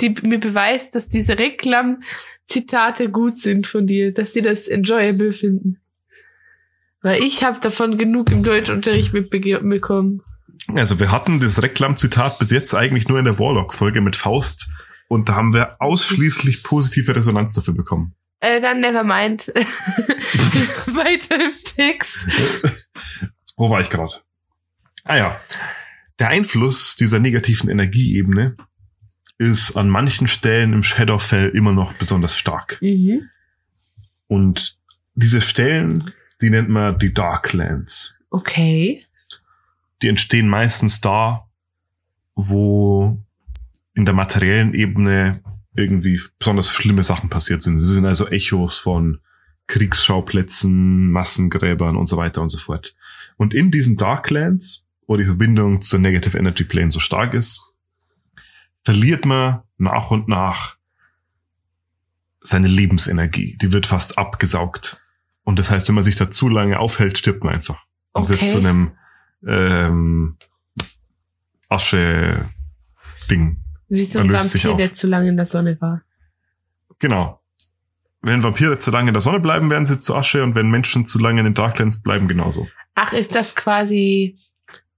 die 0.00 0.14
mir 0.22 0.38
beweist, 0.38 0.94
dass 0.94 1.08
diese 1.08 1.38
Reklam-Zitate 1.38 3.10
gut 3.10 3.38
sind 3.38 3.66
von 3.66 3.86
dir, 3.86 4.12
dass 4.12 4.32
sie 4.32 4.42
das 4.42 4.68
enjoyable 4.68 5.32
finden. 5.32 5.80
Weil 7.00 7.22
ich 7.22 7.44
habe 7.44 7.60
davon 7.60 7.96
genug 7.96 8.30
im 8.30 8.42
Deutschunterricht 8.42 9.12
mitbekommen. 9.12 10.22
Also 10.74 10.98
wir 10.98 11.12
hatten 11.12 11.40
das 11.40 11.62
Reklamzitat 11.62 12.38
bis 12.38 12.50
jetzt 12.50 12.74
eigentlich 12.74 13.08
nur 13.08 13.18
in 13.18 13.26
der 13.26 13.38
Warlock-Folge 13.38 14.00
mit 14.00 14.16
Faust 14.16 14.70
und 15.08 15.28
da 15.28 15.34
haben 15.34 15.52
wir 15.52 15.76
ausschließlich 15.80 16.62
positive 16.62 17.14
Resonanz 17.14 17.54
dafür 17.54 17.74
bekommen. 17.74 18.14
Äh, 18.44 18.60
dann 18.60 18.80
never 18.80 19.04
mind. 19.04 19.46
Weiter 20.86 21.36
im 21.36 21.52
Text. 21.64 22.18
Wo 23.56 23.70
war 23.70 23.80
ich 23.80 23.88
gerade? 23.88 24.12
Ah 25.04 25.16
ja. 25.16 25.40
Der 26.18 26.28
Einfluss 26.28 26.94
dieser 26.94 27.20
negativen 27.20 27.70
Energieebene 27.70 28.56
ist 29.38 29.76
an 29.76 29.88
manchen 29.88 30.28
Stellen 30.28 30.74
im 30.74 30.82
Shadowfell 30.82 31.48
immer 31.54 31.72
noch 31.72 31.94
besonders 31.94 32.36
stark. 32.36 32.78
Mhm. 32.82 33.30
Und 34.26 34.78
diese 35.14 35.40
Stellen, 35.40 36.12
die 36.42 36.50
nennt 36.50 36.68
man 36.68 36.98
die 36.98 37.14
Darklands. 37.14 38.18
Okay. 38.28 39.06
Die 40.02 40.08
entstehen 40.08 40.48
meistens 40.48 41.00
da, 41.00 41.48
wo 42.34 43.18
in 43.94 44.04
der 44.04 44.14
materiellen 44.14 44.74
Ebene 44.74 45.40
irgendwie 45.74 46.20
besonders 46.38 46.70
schlimme 46.70 47.02
Sachen 47.02 47.28
passiert 47.30 47.62
sind. 47.62 47.78
Sie 47.78 47.92
sind 47.94 48.06
also 48.06 48.28
Echos 48.28 48.78
von 48.78 49.20
Kriegsschauplätzen, 49.66 51.10
Massengräbern 51.10 51.96
und 51.96 52.06
so 52.06 52.16
weiter 52.16 52.42
und 52.42 52.48
so 52.48 52.58
fort. 52.58 52.94
Und 53.36 53.54
in 53.54 53.70
diesen 53.70 53.96
Darklands, 53.96 54.86
wo 55.06 55.16
die 55.16 55.24
Verbindung 55.24 55.80
zur 55.80 55.98
Negative 55.98 56.38
Energy 56.38 56.64
Plane 56.64 56.90
so 56.90 57.00
stark 57.00 57.34
ist, 57.34 57.62
verliert 58.84 59.24
man 59.24 59.62
nach 59.78 60.10
und 60.10 60.28
nach 60.28 60.76
seine 62.40 62.68
Lebensenergie. 62.68 63.56
Die 63.60 63.72
wird 63.72 63.86
fast 63.86 64.18
abgesaugt. 64.18 65.00
Und 65.42 65.58
das 65.58 65.70
heißt, 65.70 65.88
wenn 65.88 65.94
man 65.94 66.04
sich 66.04 66.16
da 66.16 66.30
zu 66.30 66.48
lange 66.48 66.78
aufhält, 66.78 67.18
stirbt 67.18 67.42
man 67.42 67.54
einfach. 67.54 67.82
Und 68.12 68.24
Okay. 68.24 68.32
wird 68.40 68.48
zu 68.50 68.58
einem 68.58 68.92
ähm, 69.46 70.36
Asche-Ding. 71.68 73.58
Wie 73.94 74.04
so 74.04 74.20
ein 74.20 74.32
Vampir, 74.32 74.74
der 74.74 74.94
zu 74.94 75.06
lange 75.06 75.28
in 75.28 75.36
der 75.36 75.46
Sonne 75.46 75.80
war. 75.80 76.02
Genau. 76.98 77.40
Wenn 78.22 78.42
Vampire 78.42 78.78
zu 78.78 78.90
lange 78.90 79.08
in 79.08 79.14
der 79.14 79.20
Sonne 79.20 79.40
bleiben, 79.40 79.70
werden 79.70 79.84
sie 79.84 79.98
zu 79.98 80.14
Asche 80.14 80.42
und 80.42 80.54
wenn 80.54 80.68
Menschen 80.68 81.04
zu 81.04 81.18
lange 81.18 81.40
in 81.40 81.44
den 81.44 81.54
Darklands 81.54 82.02
bleiben, 82.02 82.26
genauso. 82.26 82.66
Ach, 82.94 83.12
ist 83.12 83.34
das 83.34 83.54
quasi 83.54 84.38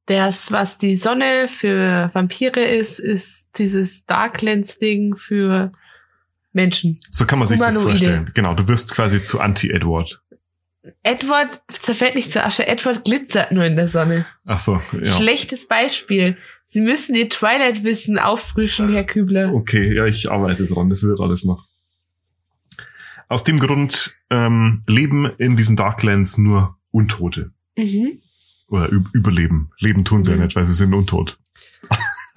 das, 0.06 0.52
was 0.52 0.78
die 0.78 0.96
Sonne 0.96 1.48
für 1.48 2.10
Vampire 2.12 2.60
ist, 2.60 3.00
ist 3.00 3.48
dieses 3.58 4.06
Darklands-Ding 4.06 5.16
für 5.16 5.72
Menschen. 6.52 6.98
So 7.10 7.26
kann 7.26 7.40
man 7.40 7.48
sich 7.48 7.58
das 7.58 7.76
Humanoide. 7.76 7.98
vorstellen. 7.98 8.30
Genau, 8.34 8.54
du 8.54 8.68
wirst 8.68 8.92
quasi 8.92 9.22
zu 9.22 9.40
Anti-Edward. 9.40 10.22
Edward 11.02 11.60
zerfällt 11.68 12.14
nicht 12.14 12.32
zur 12.32 12.44
Asche, 12.46 12.66
Edward 12.66 13.04
glitzert 13.04 13.52
nur 13.52 13.64
in 13.64 13.76
der 13.76 13.88
Sonne. 13.88 14.26
Ach 14.44 14.58
so, 14.58 14.80
ja. 15.00 15.12
Schlechtes 15.14 15.66
Beispiel. 15.68 16.36
Sie 16.64 16.80
müssen 16.80 17.14
Ihr 17.14 17.28
Twilight-Wissen 17.28 18.18
auffrischen, 18.18 18.90
Herr 18.92 19.04
Kübler. 19.04 19.52
Okay, 19.54 19.94
ja, 19.94 20.04
ich 20.06 20.30
arbeite 20.30 20.66
dran, 20.66 20.88
das 20.90 21.02
wird 21.04 21.20
alles 21.20 21.44
noch. 21.44 21.66
Aus 23.28 23.44
dem 23.44 23.58
Grund 23.58 24.16
ähm, 24.30 24.82
leben 24.86 25.26
in 25.38 25.56
diesen 25.56 25.76
Darklands 25.76 26.38
nur 26.38 26.76
Untote. 26.90 27.52
Mhm. 27.76 28.20
Oder 28.68 28.90
üb 28.92 29.06
überleben. 29.12 29.70
Leben 29.78 30.04
tun 30.04 30.22
sie 30.24 30.30
ja 30.32 30.36
Mhm. 30.36 30.44
nicht, 30.44 30.56
weil 30.56 30.64
sie 30.64 30.74
sind 30.74 30.92
untot. 30.94 31.38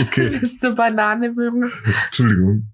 okay, 0.00 0.38
Bis 0.38 0.58
zur 0.58 0.74
Banane 0.74 1.30
berühren. 1.32 1.70
Entschuldigung. 2.06 2.72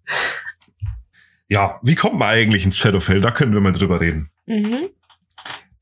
Ja, 1.53 1.79
wie 1.83 1.97
kommt 1.97 2.15
man 2.15 2.31
eigentlich 2.31 2.65
ins 2.65 2.79
Shadowfell? 2.79 3.21
Da 3.21 3.31
können 3.31 3.53
wir 3.53 3.61
mal 3.61 3.73
drüber 3.73 4.01
reden. 4.01 4.31
Mhm. 4.47 4.89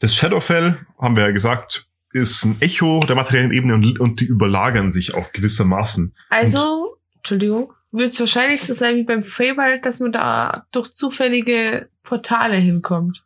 Das 0.01 0.17
Shadowfell, 0.17 0.85
haben 0.99 1.15
wir 1.15 1.23
ja 1.23 1.31
gesagt, 1.31 1.87
ist 2.13 2.45
ein 2.45 2.61
Echo 2.61 2.99
der 3.07 3.15
materiellen 3.15 3.53
Ebene 3.53 3.75
und, 3.75 4.01
und 4.01 4.21
die 4.21 4.25
überlagern 4.25 4.91
sich 4.91 5.15
auch 5.15 5.31
gewissermaßen. 5.31 6.13
Also, 6.29 6.97
Entschuldigung, 7.19 7.73
wird 7.93 8.11
es 8.11 8.19
wahrscheinlich 8.19 8.65
so 8.65 8.73
sein 8.75 8.97
wie 8.97 9.05
beim 9.05 9.23
Feywild, 9.23 9.87
dass 9.87 10.01
man 10.01 10.11
da 10.11 10.67
durch 10.73 10.93
zufällige 10.93 11.89
Portale 12.03 12.57
hinkommt. 12.57 13.25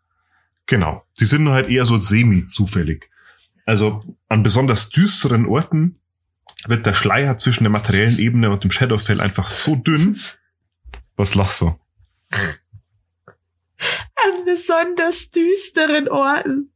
Genau. 0.66 1.02
Die 1.20 1.24
sind 1.24 1.44
nur 1.44 1.54
halt 1.54 1.70
eher 1.70 1.86
so 1.86 1.96
semi-zufällig. 1.96 3.08
Also 3.64 4.04
an 4.28 4.42
besonders 4.42 4.90
düsteren 4.90 5.46
Orten 5.46 5.98
wird 6.66 6.84
der 6.84 6.92
Schleier 6.92 7.38
zwischen 7.38 7.64
der 7.64 7.70
materiellen 7.70 8.18
Ebene 8.18 8.50
und 8.50 8.64
dem 8.64 8.70
Shadowfell 8.70 9.22
einfach 9.22 9.46
so 9.46 9.76
dünn. 9.76 10.20
Was 11.16 11.34
lachst 11.34 11.62
du? 11.62 11.78
An 14.16 14.44
besonders 14.44 15.30
düsteren 15.30 16.08
Orten. 16.08 16.72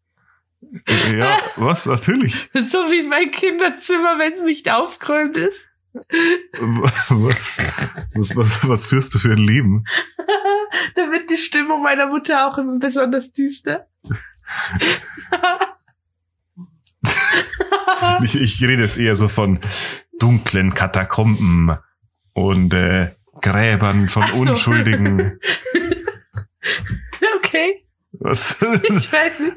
Ja, 1.16 1.38
was? 1.56 1.86
Natürlich. 1.86 2.50
So 2.54 2.90
wie 2.90 3.02
mein 3.02 3.30
Kinderzimmer, 3.30 4.18
wenn 4.18 4.34
es 4.34 4.42
nicht 4.42 4.70
aufgeräumt 4.70 5.36
ist. 5.36 5.68
Was, 6.60 7.58
was, 8.14 8.36
was, 8.36 8.68
was 8.68 8.86
führst 8.86 9.14
du 9.14 9.18
für 9.18 9.32
ein 9.32 9.38
Leben? 9.38 9.84
da 10.94 11.10
wird 11.10 11.30
die 11.30 11.36
Stimmung 11.36 11.82
meiner 11.82 12.06
Mutter 12.06 12.46
auch 12.46 12.58
immer 12.58 12.78
besonders 12.78 13.32
düster. 13.32 13.88
Ich, 18.22 18.34
ich 18.34 18.62
rede 18.62 18.82
jetzt 18.82 18.98
eher 18.98 19.16
so 19.16 19.28
von 19.28 19.60
dunklen 20.18 20.74
Katakomben 20.74 21.78
und 22.32 22.74
äh, 22.74 23.14
Gräbern 23.42 24.08
von 24.08 24.22
so. 24.22 24.40
Unschuldigen. 24.40 25.38
okay, 27.38 27.84
Was? 28.12 28.60
ich 28.82 29.12
weiß 29.12 29.40
nicht. 29.40 29.56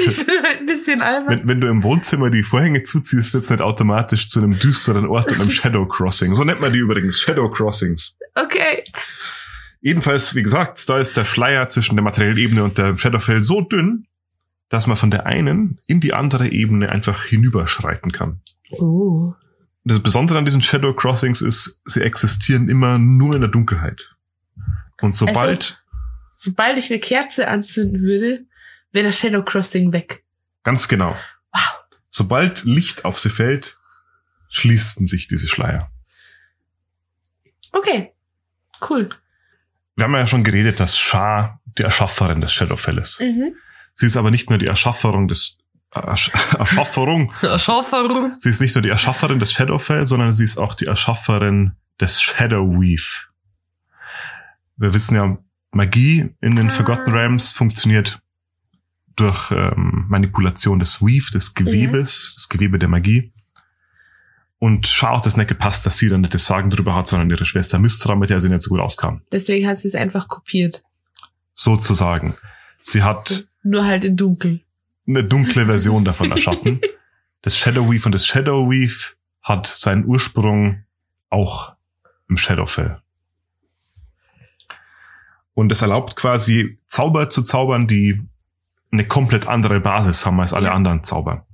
Ich 0.00 0.26
bin 0.26 0.42
halt 0.42 0.60
ein 0.60 0.66
bisschen 0.66 1.00
albern. 1.02 1.40
Wenn, 1.40 1.48
wenn 1.48 1.60
du 1.60 1.68
im 1.68 1.82
Wohnzimmer 1.82 2.30
die 2.30 2.42
Vorhänge 2.42 2.82
zuziehst, 2.82 3.34
wird's 3.34 3.50
nicht 3.50 3.62
automatisch 3.62 4.28
zu 4.28 4.40
einem 4.40 4.58
düsteren 4.58 5.06
Ort 5.06 5.32
und 5.32 5.40
einem 5.40 5.50
Shadow 5.50 5.86
Crossing. 5.86 6.34
So 6.34 6.44
nennt 6.44 6.60
man 6.60 6.72
die 6.72 6.78
übrigens, 6.78 7.20
Shadow 7.20 7.50
Crossings. 7.50 8.16
Okay. 8.34 8.84
Jedenfalls, 9.80 10.34
wie 10.34 10.42
gesagt, 10.42 10.88
da 10.88 10.98
ist 10.98 11.16
der 11.16 11.24
Schleier 11.24 11.68
zwischen 11.68 11.96
der 11.96 12.02
materiellen 12.02 12.36
Ebene 12.36 12.64
und 12.64 12.76
der 12.76 12.96
Shadowfell 12.96 13.42
so 13.42 13.62
dünn, 13.62 14.06
dass 14.68 14.86
man 14.86 14.96
von 14.96 15.10
der 15.10 15.26
einen 15.26 15.78
in 15.86 16.00
die 16.00 16.12
andere 16.12 16.48
Ebene 16.48 16.90
einfach 16.90 17.24
hinüberschreiten 17.24 18.12
kann. 18.12 18.40
Oh. 18.72 19.34
Das 19.84 20.00
Besondere 20.02 20.38
an 20.38 20.44
diesen 20.44 20.62
Shadow 20.62 20.94
Crossings 20.94 21.40
ist, 21.40 21.80
sie 21.84 22.02
existieren 22.02 22.68
immer 22.68 22.98
nur 22.98 23.34
in 23.34 23.40
der 23.40 23.50
Dunkelheit. 23.50 24.14
Und 25.00 25.14
sobald, 25.16 25.82
Sobald 26.36 26.78
ich 26.78 26.90
eine 26.90 27.00
Kerze 27.00 27.48
anzünden 27.48 28.00
würde, 28.02 28.44
wäre 28.92 29.06
das 29.06 29.18
Shadow 29.18 29.42
Crossing 29.42 29.92
weg. 29.92 30.24
ganz 30.62 30.88
genau, 30.88 31.14
Wow. 31.52 31.78
sobald 32.10 32.64
Licht 32.64 33.04
auf 33.04 33.18
sie 33.18 33.30
fällt, 33.30 33.78
schließen 34.50 35.06
sich 35.06 35.28
diese 35.28 35.48
Schleier. 35.48 35.90
Okay. 37.72 38.12
Cool. 38.88 39.10
Wir 39.96 40.04
haben 40.04 40.14
ja 40.14 40.26
schon 40.26 40.44
geredet, 40.44 40.80
dass 40.80 40.98
Shah 40.98 41.60
die 41.78 41.82
Erschafferin 41.82 42.40
des 42.40 42.52
Shadowfell 42.52 42.98
ist. 42.98 43.20
Mhm. 43.20 43.54
Sie 43.92 44.06
ist 44.06 44.16
aber 44.16 44.30
nicht 44.30 44.48
nur 44.50 44.58
die 44.58 44.66
Erschafferung 44.66 45.28
des 45.28 45.58
Ersch 45.92 46.30
Erschafferung. 46.58 47.32
Schauferung. 47.56 48.34
Sie 48.38 48.50
ist 48.50 48.60
nicht 48.60 48.74
nur 48.74 48.82
die 48.82 48.90
Erschafferin 48.90 49.38
des 49.40 49.52
Shadowfell, 49.52 50.06
sondern 50.06 50.32
sie 50.32 50.44
ist 50.44 50.58
auch 50.58 50.74
die 50.74 50.86
Erschafferin 50.86 51.72
des 52.00 52.20
Shadowweave. 52.22 53.26
Wir 54.76 54.94
wissen 54.94 55.14
ja, 55.16 55.36
Magie 55.72 56.30
in 56.40 56.56
den 56.56 56.68
Ah. 56.68 56.70
Forgotten 56.70 57.10
Realms 57.12 57.52
funktioniert 57.52 58.20
durch 59.16 59.50
ähm, 59.50 60.06
Manipulation 60.08 60.78
des 60.78 61.02
Weave, 61.02 61.30
des 61.32 61.54
Gewebes, 61.54 62.32
das 62.36 62.48
Gewebe 62.48 62.78
der 62.78 62.88
Magie. 62.88 63.32
Und 64.58 64.86
Shah 64.86 65.16
hat 65.16 65.26
das 65.26 65.36
nicht 65.36 65.48
gepasst, 65.48 65.84
dass 65.86 65.98
sie 65.98 66.08
dann 66.08 66.20
nicht 66.22 66.34
das 66.34 66.46
Sagen 66.46 66.70
drüber 66.70 66.94
hat, 66.94 67.06
sondern 67.08 67.30
ihre 67.30 67.44
Schwester 67.46 67.78
Mistra, 67.78 68.14
mit 68.14 68.30
der 68.30 68.40
sie 68.40 68.48
nicht 68.48 68.60
so 68.62 68.70
gut 68.70 68.80
auskam. 68.80 69.22
Deswegen 69.32 69.66
hat 69.66 69.78
sie 69.78 69.88
es 69.88 69.94
einfach 69.94 70.28
kopiert. 70.28 70.82
Sozusagen. 71.54 72.36
Sie 72.82 73.02
hat 73.02 73.48
Nur 73.62 73.84
halt 73.84 74.04
in 74.04 74.16
dunkel. 74.16 74.60
Eine 75.06 75.24
dunkle 75.24 75.66
Version 75.66 76.04
davon 76.04 76.30
erschaffen. 76.30 76.80
Das 77.42 77.56
Shadowweave 77.56 78.04
und 78.04 78.12
das 78.12 78.26
Shadowweave 78.26 79.14
hat 79.40 79.66
seinen 79.66 80.04
Ursprung 80.04 80.84
auch 81.30 81.72
im 82.28 82.36
Shadowfell. 82.36 83.00
Und 85.54 85.72
es 85.72 85.80
erlaubt 85.80 86.16
quasi 86.16 86.78
Zauber 86.86 87.30
zu 87.30 87.42
zaubern, 87.42 87.86
die 87.86 88.20
eine 88.92 89.06
komplett 89.06 89.46
andere 89.46 89.80
Basis 89.80 90.26
haben 90.26 90.38
als 90.38 90.52
alle 90.52 90.72
anderen 90.72 91.02
Zauber. 91.02 91.46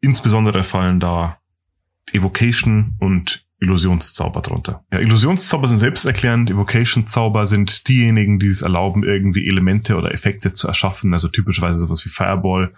Insbesondere 0.00 0.64
fallen 0.64 0.98
da 0.98 1.38
Evocation 2.12 2.96
und 3.00 3.46
Illusionszauber 3.60 4.40
drunter. 4.40 4.84
Ja, 4.92 4.98
Illusionszauber 4.98 5.68
sind 5.68 5.78
selbsterklärend, 5.78 6.50
Evocation-Zauber 6.50 7.46
sind 7.46 7.88
diejenigen, 7.88 8.38
die 8.38 8.46
es 8.46 8.62
erlauben, 8.62 9.04
irgendwie 9.04 9.46
Elemente 9.46 9.96
oder 9.96 10.12
Effekte 10.12 10.52
zu 10.52 10.66
erschaffen, 10.66 11.12
also 11.12 11.28
typischerweise 11.28 11.80
sowas 11.80 12.04
wie 12.04 12.08
Fireball. 12.08 12.72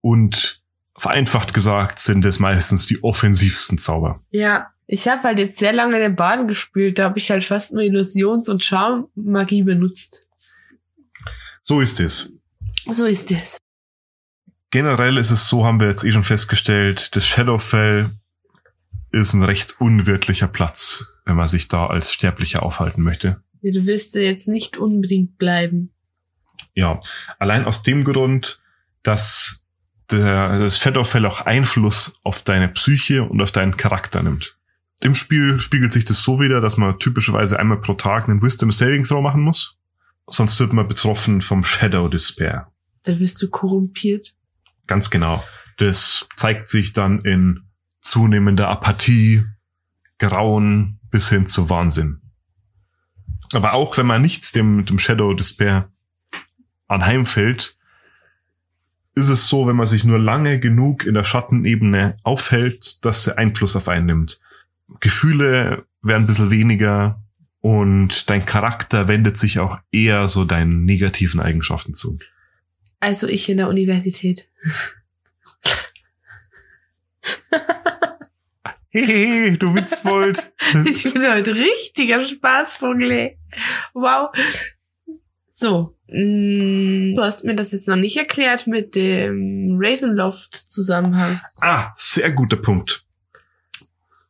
Und 0.00 0.62
vereinfacht 0.96 1.54
gesagt 1.54 1.98
sind 1.98 2.24
es 2.24 2.38
meistens 2.38 2.86
die 2.86 3.02
offensivsten 3.02 3.78
Zauber. 3.78 4.20
Ja. 4.30 4.68
Ich 4.86 5.08
habe 5.08 5.22
halt 5.22 5.38
jetzt 5.38 5.58
sehr 5.58 5.72
lange 5.72 5.98
den 5.98 6.16
Baden 6.16 6.48
gespielt. 6.48 6.98
Da 6.98 7.04
habe 7.04 7.18
ich 7.18 7.30
halt 7.30 7.44
fast 7.44 7.72
nur 7.72 7.82
Illusions- 7.82 8.50
und 8.50 8.62
Charmmagie 8.62 9.62
benutzt. 9.62 10.26
So 11.62 11.80
ist 11.80 11.98
es. 11.98 12.32
So 12.90 13.06
ist 13.06 13.30
es. 13.30 13.56
Generell 14.70 15.16
ist 15.16 15.30
es 15.30 15.48
so, 15.48 15.64
haben 15.64 15.80
wir 15.80 15.88
jetzt 15.88 16.04
eh 16.04 16.12
schon 16.12 16.24
festgestellt, 16.24 17.14
das 17.16 17.26
Shadowfell 17.26 18.10
ist 19.12 19.34
ein 19.34 19.42
recht 19.42 19.80
unwirtlicher 19.80 20.48
Platz, 20.48 21.06
wenn 21.24 21.36
man 21.36 21.46
sich 21.46 21.68
da 21.68 21.86
als 21.86 22.12
Sterblicher 22.12 22.62
aufhalten 22.62 23.02
möchte. 23.02 23.42
Du 23.62 23.86
willst 23.86 24.14
jetzt 24.16 24.48
nicht 24.48 24.76
unbedingt 24.76 25.38
bleiben. 25.38 25.92
Ja, 26.74 26.98
allein 27.38 27.64
aus 27.64 27.82
dem 27.82 28.02
Grund, 28.02 28.60
dass 29.02 29.64
der, 30.10 30.58
das 30.58 30.78
Shadowfell 30.78 31.26
auch 31.26 31.42
Einfluss 31.42 32.18
auf 32.24 32.42
deine 32.42 32.68
Psyche 32.68 33.22
und 33.22 33.40
auf 33.40 33.52
deinen 33.52 33.76
Charakter 33.76 34.22
nimmt. 34.22 34.58
Im 35.00 35.14
Spiel 35.14 35.58
spiegelt 35.60 35.92
sich 35.92 36.04
das 36.04 36.22
so 36.22 36.40
wieder, 36.40 36.60
dass 36.60 36.76
man 36.76 36.98
typischerweise 36.98 37.58
einmal 37.58 37.80
pro 37.80 37.94
Tag 37.94 38.28
einen 38.28 38.42
Wisdom 38.42 38.70
Saving 38.70 39.04
Throw 39.04 39.22
machen 39.22 39.42
muss. 39.42 39.76
Sonst 40.28 40.58
wird 40.60 40.72
man 40.72 40.86
betroffen 40.86 41.40
vom 41.40 41.64
Shadow 41.64 42.08
Despair. 42.08 42.68
Dann 43.02 43.18
wirst 43.18 43.42
du 43.42 43.50
korrumpiert. 43.50 44.34
Ganz 44.86 45.10
genau. 45.10 45.42
Das 45.78 46.28
zeigt 46.36 46.68
sich 46.68 46.92
dann 46.92 47.20
in 47.20 47.64
zunehmender 48.02 48.68
Apathie, 48.68 49.44
Grauen 50.18 50.98
bis 51.10 51.28
hin 51.28 51.46
zu 51.46 51.70
Wahnsinn. 51.70 52.20
Aber 53.52 53.72
auch 53.72 53.96
wenn 53.96 54.06
man 54.06 54.22
nichts 54.22 54.52
dem, 54.52 54.84
dem 54.84 54.98
Shadow 54.98 55.34
Despair 55.34 55.90
anheimfällt, 56.88 57.76
ist 59.14 59.28
es 59.28 59.48
so, 59.48 59.66
wenn 59.66 59.76
man 59.76 59.86
sich 59.86 60.04
nur 60.04 60.18
lange 60.18 60.58
genug 60.58 61.04
in 61.04 61.14
der 61.14 61.24
Schattenebene 61.24 62.16
aufhält, 62.22 63.04
dass 63.04 63.24
sie 63.24 63.36
Einfluss 63.36 63.76
auf 63.76 63.88
einen 63.88 64.06
nimmt. 64.06 64.40
Gefühle 65.00 65.84
werden 66.02 66.24
ein 66.24 66.26
bisschen 66.26 66.50
weniger 66.50 67.22
und 67.60 68.28
dein 68.30 68.44
Charakter 68.44 69.08
wendet 69.08 69.38
sich 69.38 69.58
auch 69.58 69.78
eher 69.90 70.28
so 70.28 70.44
deinen 70.44 70.84
negativen 70.84 71.40
Eigenschaften 71.40 71.94
zu. 71.94 72.18
Also 73.00 73.28
ich 73.28 73.48
in 73.48 73.58
der 73.58 73.68
Universität. 73.68 74.48
Hehehe, 78.92 79.52
du 79.56 79.74
Witzbold. 79.74 80.52
Ich 80.84 81.12
bin 81.12 81.26
heute 81.26 81.54
richtiger 81.54 82.26
Spaßvogel. 82.26 83.36
Wow. 83.94 84.28
So. 85.46 85.96
mm, 86.08 87.14
Du 87.14 87.22
hast 87.22 87.44
mir 87.44 87.54
das 87.54 87.72
jetzt 87.72 87.88
noch 87.88 87.96
nicht 87.96 88.16
erklärt 88.18 88.66
mit 88.66 88.94
dem 88.94 89.78
Ravenloft-Zusammenhang. 89.80 91.40
ah, 91.60 91.92
sehr 91.96 92.30
guter 92.32 92.56
Punkt. 92.56 93.04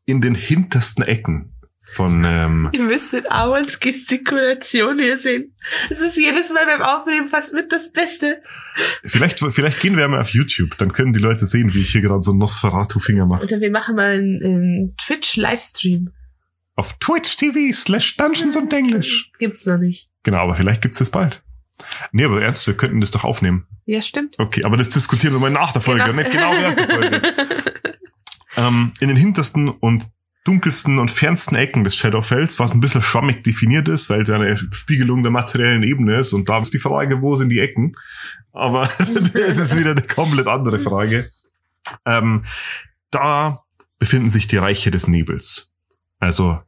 In 0.04 0.20
den 0.20 0.34
hintersten 0.36 1.04
Ecken 1.04 1.52
von 1.92 2.24
ähm, 2.24 2.70
Ihr 2.72 2.82
müsstet 2.82 3.30
Auens 3.30 3.78
Gestikulation 3.80 4.98
hier 4.98 5.18
sehen. 5.18 5.54
Es 5.90 6.00
ist 6.00 6.16
jedes 6.16 6.50
Mal 6.52 6.64
beim 6.64 6.80
Aufnehmen 6.80 7.28
fast 7.28 7.52
mit 7.52 7.70
das 7.70 7.92
Beste. 7.92 8.42
vielleicht 9.04 9.40
vielleicht 9.40 9.80
gehen 9.80 9.96
wir 9.96 10.08
mal 10.08 10.20
auf 10.20 10.30
YouTube, 10.30 10.78
dann 10.78 10.92
können 10.92 11.12
die 11.12 11.20
Leute 11.20 11.46
sehen, 11.46 11.74
wie 11.74 11.80
ich 11.80 11.92
hier 11.92 12.00
gerade 12.00 12.22
so 12.22 12.30
einen 12.30 12.40
Nosferatu-Finger 12.40 13.26
mache. 13.26 13.42
Oder 13.42 13.60
wir 13.60 13.70
machen 13.70 13.96
mal 13.96 14.12
einen, 14.12 14.42
einen 14.42 14.96
Twitch-Livestream. 14.96 16.10
Auf 16.74 16.98
Twitch 16.98 17.36
TV 17.36 17.74
slash 17.74 18.16
Dungeons 18.16 18.56
und 18.56 18.72
English. 18.72 19.30
Gibt's 19.38 19.66
noch 19.66 19.78
nicht. 19.78 20.08
Genau, 20.22 20.38
aber 20.38 20.54
vielleicht 20.54 20.80
gibt's 20.80 20.98
das 20.98 21.10
bald. 21.10 21.42
Nee, 22.12 22.24
aber 22.24 22.40
ernst, 22.40 22.66
wir 22.66 22.74
könnten 22.74 23.00
das 23.00 23.10
doch 23.10 23.24
aufnehmen. 23.24 23.66
Ja, 23.84 24.00
stimmt. 24.00 24.38
Okay, 24.38 24.64
aber 24.64 24.76
das 24.76 24.88
diskutieren 24.88 25.34
wir 25.34 25.40
mal 25.40 25.50
nach 25.50 25.72
der 25.72 25.82
Folge, 25.82 26.04
Genau. 26.04 26.16
nicht 26.16 26.30
genau 26.32 26.52
während 26.52 26.78
der 26.78 26.88
Folge. 26.88 27.22
ähm, 28.56 28.92
in 29.00 29.08
den 29.08 29.16
hintersten 29.16 29.68
und 29.68 30.06
dunkelsten 30.44 30.98
und 30.98 31.10
fernsten 31.10 31.54
Ecken 31.54 31.84
des 31.84 31.94
Shadowfells, 31.96 32.58
was 32.58 32.74
ein 32.74 32.80
bisschen 32.80 33.02
schwammig 33.02 33.44
definiert 33.44 33.88
ist, 33.88 34.10
weil 34.10 34.22
es 34.22 34.28
ja 34.28 34.36
eine 34.36 34.56
Spiegelung 34.56 35.22
der 35.22 35.30
materiellen 35.32 35.82
Ebene 35.84 36.18
ist. 36.18 36.32
Und 36.32 36.48
da 36.48 36.58
ist 36.58 36.74
die 36.74 36.78
Frage, 36.78 37.22
wo 37.22 37.36
sind 37.36 37.50
die 37.50 37.60
Ecken? 37.60 37.94
Aber 38.52 38.82
das 38.98 39.58
ist 39.58 39.76
wieder 39.78 39.92
eine 39.92 40.02
komplett 40.02 40.48
andere 40.48 40.80
Frage. 40.80 41.30
Ähm, 42.04 42.44
da 43.10 43.62
befinden 43.98 44.30
sich 44.30 44.48
die 44.48 44.56
Reiche 44.56 44.90
des 44.90 45.06
Nebels. 45.06 45.70
Also 46.18 46.60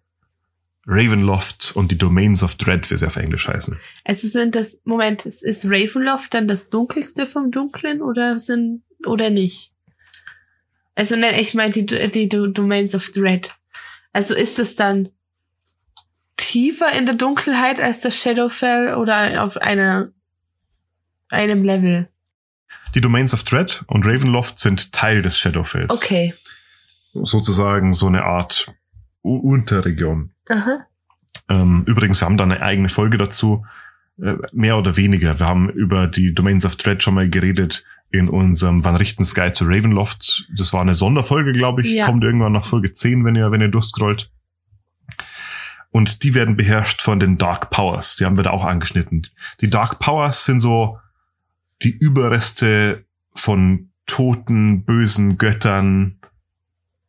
Ravenloft 0.87 1.73
und 1.75 1.91
die 1.91 1.99
Domains 1.99 2.43
of 2.43 2.57
Dread, 2.57 2.91
wie 2.91 2.97
sie 2.97 3.07
auf 3.07 3.17
Englisch 3.17 3.49
heißen. 3.49 3.79
Es 4.05 4.23
sind 4.23 4.55
das, 4.55 4.81
Moment, 4.85 5.25
ist 5.27 5.65
Ravenloft 5.65 6.35
dann 6.35 6.47
das 6.47 6.69
dunkelste 6.71 7.27
vom 7.27 7.51
Dunklen 7.51 8.03
oder 8.03 8.39
sind, 8.39 8.83
oder 9.07 9.31
nicht? 9.31 9.73
Also, 10.95 11.17
ne, 11.17 11.41
ich 11.41 11.55
meine 11.55 11.73
die, 11.73 11.87
die, 11.87 12.29
Do- 12.29 12.47
Domains 12.47 12.95
of 12.95 13.11
Dread. 13.11 13.55
Also 14.15 14.35
ist 14.35 14.59
es 14.61 14.77
dann 14.77 15.11
tiefer 16.37 16.93
in 16.97 17.05
der 17.05 17.17
Dunkelheit 17.17 17.81
als 17.81 18.01
das 18.01 18.17
Shadowfell 18.17 18.95
oder 18.95 19.43
auf 19.43 19.57
einer, 19.57 20.13
einem 21.29 21.65
Level? 21.65 22.07
Die 22.95 23.01
Domains 23.01 23.35
of 23.35 23.43
Dread 23.43 23.85
und 23.89 24.07
Ravenloft 24.07 24.61
sind 24.61 24.93
Teil 24.93 25.21
des 25.21 25.37
Shadowfells. 25.37 25.93
Okay. 25.93 26.33
Sozusagen 27.13 27.93
so 27.93 28.07
eine 28.07 28.23
Art 28.25 28.73
U 29.25 29.37
Unterregion. 29.37 30.31
Aha. 30.49 30.87
Ähm, 31.49 31.83
übrigens, 31.87 32.21
wir 32.21 32.27
haben 32.27 32.37
da 32.37 32.45
eine 32.45 32.63
eigene 32.63 32.89
Folge 32.89 33.19
dazu. 33.19 33.67
Äh, 34.23 34.37
mehr 34.53 34.79
oder 34.79 34.97
weniger. 34.97 35.41
Wir 35.41 35.47
haben 35.47 35.71
über 35.71 36.07
die 36.07 36.35
Domains 36.35 36.65
of 36.65 36.77
Dread 36.77 37.03
schon 37.03 37.15
mal 37.15 37.29
geredet 37.29 37.85
in 38.15 38.29
unserem 38.29 38.85
Van 38.85 38.97
Richten 38.97 39.25
Sky 39.25 39.53
zu 39.53 39.65
Ravenloft. 39.65 40.49
Das 40.57 40.73
war 40.73 40.81
eine 40.81 40.95
Sonderfolge, 40.95 41.53
glaube 41.53 41.83
ich. 41.83 41.95
Ja. 41.95 42.07
Kommt 42.07 42.23
irgendwann 42.23 42.53
nach 42.53 42.65
Folge 42.65 42.93
10, 42.93 43.25
wenn 43.25 43.35
ihr, 43.35 43.51
wenn 43.51 43.61
ihr 43.61 43.69
durchscrollt. 43.69 44.31
Und 45.91 46.23
die 46.23 46.35
werden 46.35 46.57
beherrscht 46.57 47.03
von 47.03 47.19
den 47.19 47.39
Dark 47.39 47.71
Powers. 47.71 48.17
Die 48.17 48.25
haben 48.25 48.37
wir 48.37 48.45
da 48.45 48.51
auch 48.51 48.65
angeschnitten. 48.65 49.27
Die 49.61 49.71
Dark 49.71 49.99
Powers 49.99 50.45
sind 50.45 50.61
so 50.61 50.99
die 51.83 51.91
Überreste 51.91 53.05
von 53.35 53.91
toten, 54.07 54.85
bösen 54.85 55.37
Göttern 55.37 56.19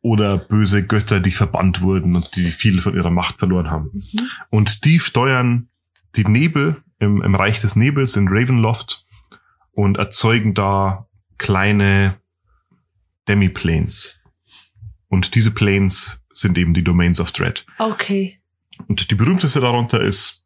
oder 0.02 0.38
böse 0.38 0.84
Götter, 0.84 1.20
die 1.20 1.30
verbannt 1.30 1.82
wurden 1.82 2.16
und 2.16 2.34
die 2.34 2.50
viel 2.50 2.80
von 2.80 2.94
ihrer 2.94 3.10
Macht 3.10 3.38
verloren 3.38 3.70
haben. 3.70 3.90
Mhm. 3.92 4.28
Und 4.50 4.84
die 4.84 4.98
steuern 4.98 5.68
die 6.16 6.24
Nebel 6.24 6.82
im, 6.98 7.22
im 7.22 7.34
Reich 7.34 7.60
des 7.60 7.76
Nebels 7.76 8.16
in 8.16 8.28
Ravenloft 8.28 9.05
und 9.76 9.98
erzeugen 9.98 10.54
da 10.54 11.06
kleine 11.38 12.18
Demi-Planes. 13.28 14.18
Und 15.08 15.34
diese 15.34 15.52
Planes 15.52 16.24
sind 16.32 16.58
eben 16.58 16.74
die 16.74 16.82
Domains 16.84 17.20
of 17.20 17.32
Dread. 17.32 17.64
Okay. 17.78 18.40
Und 18.88 19.10
die 19.10 19.14
berühmteste 19.14 19.60
darunter 19.60 20.00
ist 20.02 20.44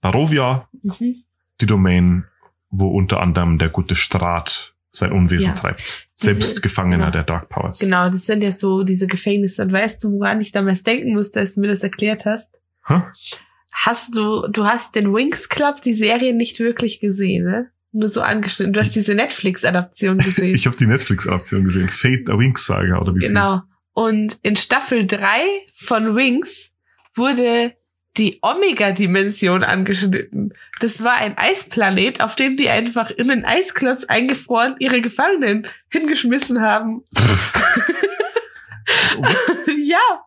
Barovia, 0.00 0.68
Mhm. 0.82 1.24
die 1.60 1.66
Domain, 1.66 2.24
wo 2.70 2.88
unter 2.88 3.20
anderem 3.20 3.58
der 3.58 3.68
gute 3.70 3.94
Strat 3.96 4.74
sein 4.90 5.12
Unwesen 5.12 5.54
Ja. 5.54 5.54
treibt. 5.54 6.08
Diese- 6.18 6.34
Selbst 6.34 6.62
Gefangener 6.62 6.98
genau. 7.06 7.10
der 7.12 7.22
Dark 7.24 7.48
Powers. 7.48 7.78
Genau, 7.78 8.10
das 8.10 8.26
sind 8.26 8.42
ja 8.42 8.52
so 8.52 8.82
diese 8.82 9.06
Gefängnisse. 9.06 9.62
Und 9.62 9.72
weißt 9.72 10.02
du, 10.04 10.12
woran 10.12 10.40
ich 10.40 10.52
damals 10.52 10.82
denken 10.82 11.12
musste, 11.14 11.40
als 11.40 11.54
du 11.54 11.60
mir 11.60 11.68
das 11.68 11.82
erklärt 11.82 12.24
hast? 12.24 12.54
Hä? 12.86 13.02
Hast 13.72 14.14
du, 14.16 14.48
du 14.48 14.64
hast 14.66 14.94
den 14.96 15.14
Wings 15.14 15.48
Club, 15.48 15.80
die 15.82 15.94
Serie 15.94 16.34
nicht 16.34 16.58
wirklich 16.58 16.98
gesehen, 17.00 17.44
ne? 17.44 17.70
Nur 17.92 18.08
so 18.08 18.20
angeschnitten. 18.20 18.72
Du 18.72 18.80
hast 18.80 18.94
diese 18.94 19.14
Netflix-Adaption 19.14 20.18
gesehen. 20.18 20.54
Ich 20.54 20.66
habe 20.66 20.76
die 20.76 20.86
Netflix-Adaption 20.86 21.64
gesehen. 21.64 21.88
Fate 21.88 22.30
a 22.30 22.38
Winx 22.38 22.66
Saga 22.66 22.98
oder 22.98 23.14
wie 23.14 23.18
es 23.18 23.28
genau. 23.28 23.54
hieß. 23.54 23.62
Und 23.92 24.38
in 24.42 24.56
Staffel 24.56 25.06
3 25.06 25.42
von 25.74 26.14
Wings 26.14 26.70
wurde 27.14 27.74
die 28.16 28.38
Omega-Dimension 28.42 29.62
angeschnitten. 29.62 30.52
Das 30.80 31.02
war 31.02 31.14
ein 31.14 31.38
Eisplanet, 31.38 32.22
auf 32.22 32.36
dem 32.36 32.56
die 32.56 32.68
einfach 32.68 33.10
in 33.10 33.28
den 33.28 33.44
Eisklotz 33.44 34.04
eingefroren 34.04 34.76
ihre 34.78 35.00
Gefangenen 35.00 35.66
hingeschmissen 35.90 36.60
haben. 36.60 37.02
ja. 39.84 40.24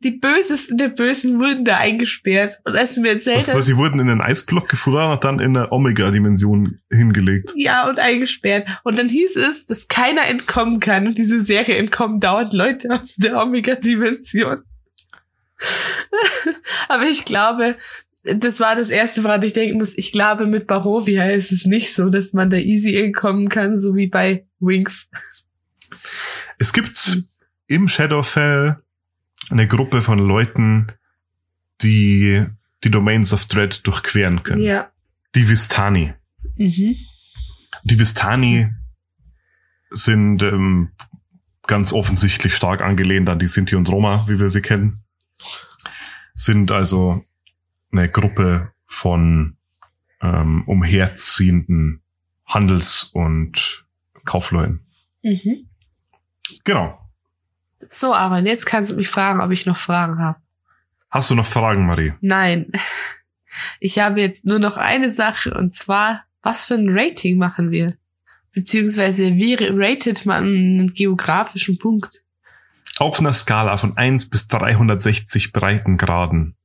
Die 0.00 0.12
Bösesten 0.12 0.76
der 0.76 0.88
Bösen 0.88 1.38
wurden 1.38 1.64
da 1.64 1.76
eingesperrt. 1.76 2.60
Und 2.64 2.76
als 2.76 2.94
du 2.94 3.00
mir 3.00 3.10
erzählt 3.10 3.38
Was, 3.38 3.48
hast, 3.48 3.56
was, 3.56 3.66
sie 3.66 3.76
wurden 3.76 4.00
in 4.00 4.08
einen 4.08 4.20
Eisblock 4.20 4.68
gefroren 4.68 5.12
und 5.12 5.24
dann 5.24 5.38
in 5.38 5.56
eine 5.56 5.70
Omega-Dimension 5.70 6.80
hingelegt. 6.90 7.52
ja, 7.56 7.88
und 7.88 7.98
eingesperrt. 7.98 8.66
Und 8.82 8.98
dann 8.98 9.08
hieß 9.08 9.36
es, 9.36 9.66
dass 9.66 9.88
keiner 9.88 10.26
entkommen 10.26 10.80
kann. 10.80 11.06
Und 11.06 11.18
diese 11.18 11.40
Serie 11.40 11.76
entkommen 11.76 12.18
dauernd 12.18 12.52
Leute 12.52 12.90
aus 12.90 13.14
der 13.16 13.40
Omega-Dimension. 13.40 14.62
Aber 16.88 17.04
ich 17.04 17.24
glaube, 17.24 17.76
das 18.24 18.60
war 18.60 18.76
das 18.76 18.90
Erste, 18.90 19.24
woran 19.24 19.42
ich 19.42 19.52
denken 19.52 19.78
muss. 19.78 19.96
Ich 19.96 20.12
glaube, 20.12 20.46
mit 20.46 20.66
Barovia 20.66 21.30
ist 21.30 21.52
es 21.52 21.66
nicht 21.66 21.94
so, 21.94 22.08
dass 22.08 22.32
man 22.32 22.50
da 22.50 22.56
easy 22.56 22.96
entkommen 22.96 23.48
kann, 23.48 23.80
so 23.80 23.94
wie 23.94 24.08
bei 24.08 24.46
Wings. 24.60 25.08
Es 26.58 26.72
gibt 26.72 27.22
im 27.66 27.88
Shadowfell 27.88 28.76
eine 29.52 29.68
Gruppe 29.68 30.02
von 30.02 30.18
Leuten, 30.18 30.90
die 31.82 32.44
die 32.84 32.90
Domains 32.90 33.32
of 33.32 33.46
Dread 33.46 33.86
durchqueren 33.86 34.42
können. 34.42 34.62
Ja. 34.62 34.90
Die 35.34 35.48
Vistani. 35.48 36.14
Mhm. 36.56 36.96
Die 37.84 37.98
Vistani 37.98 38.70
sind 39.90 40.42
ähm, 40.42 40.92
ganz 41.66 41.92
offensichtlich 41.92 42.54
stark 42.54 42.80
angelehnt 42.80 43.28
an 43.28 43.38
die 43.38 43.46
Sinti 43.46 43.76
und 43.76 43.88
Roma, 43.88 44.26
wie 44.26 44.40
wir 44.40 44.48
sie 44.48 44.62
kennen. 44.62 45.04
Sind 46.34 46.70
also 46.70 47.24
eine 47.92 48.08
Gruppe 48.08 48.72
von 48.86 49.58
ähm, 50.22 50.62
umherziehenden 50.66 52.00
Handels- 52.46 53.04
und 53.12 53.84
Kaufleuten. 54.24 54.86
Mhm. 55.22 55.68
Genau. 56.64 57.01
So, 57.88 58.14
Aaron, 58.14 58.46
jetzt 58.46 58.66
kannst 58.66 58.92
du 58.92 58.96
mich 58.96 59.08
fragen, 59.08 59.40
ob 59.40 59.50
ich 59.50 59.66
noch 59.66 59.76
Fragen 59.76 60.18
habe. 60.18 60.38
Hast 61.10 61.30
du 61.30 61.34
noch 61.34 61.46
Fragen, 61.46 61.86
Marie? 61.86 62.14
Nein. 62.20 62.70
Ich 63.80 63.98
habe 63.98 64.20
jetzt 64.20 64.46
nur 64.46 64.58
noch 64.58 64.78
eine 64.78 65.10
Sache 65.10 65.52
und 65.52 65.74
zwar, 65.74 66.24
was 66.42 66.64
für 66.64 66.74
ein 66.74 66.88
Rating 66.88 67.38
machen 67.38 67.70
wir? 67.70 67.94
Beziehungsweise 68.52 69.34
wie 69.34 69.54
ratet 69.54 70.26
man 70.26 70.44
einen 70.44 70.94
geografischen 70.94 71.78
Punkt? 71.78 72.22
Auf 72.98 73.20
einer 73.20 73.32
Skala 73.32 73.76
von 73.76 73.96
1 73.96 74.30
bis 74.30 74.48
360 74.48 75.52
Breitengraden. 75.52 76.56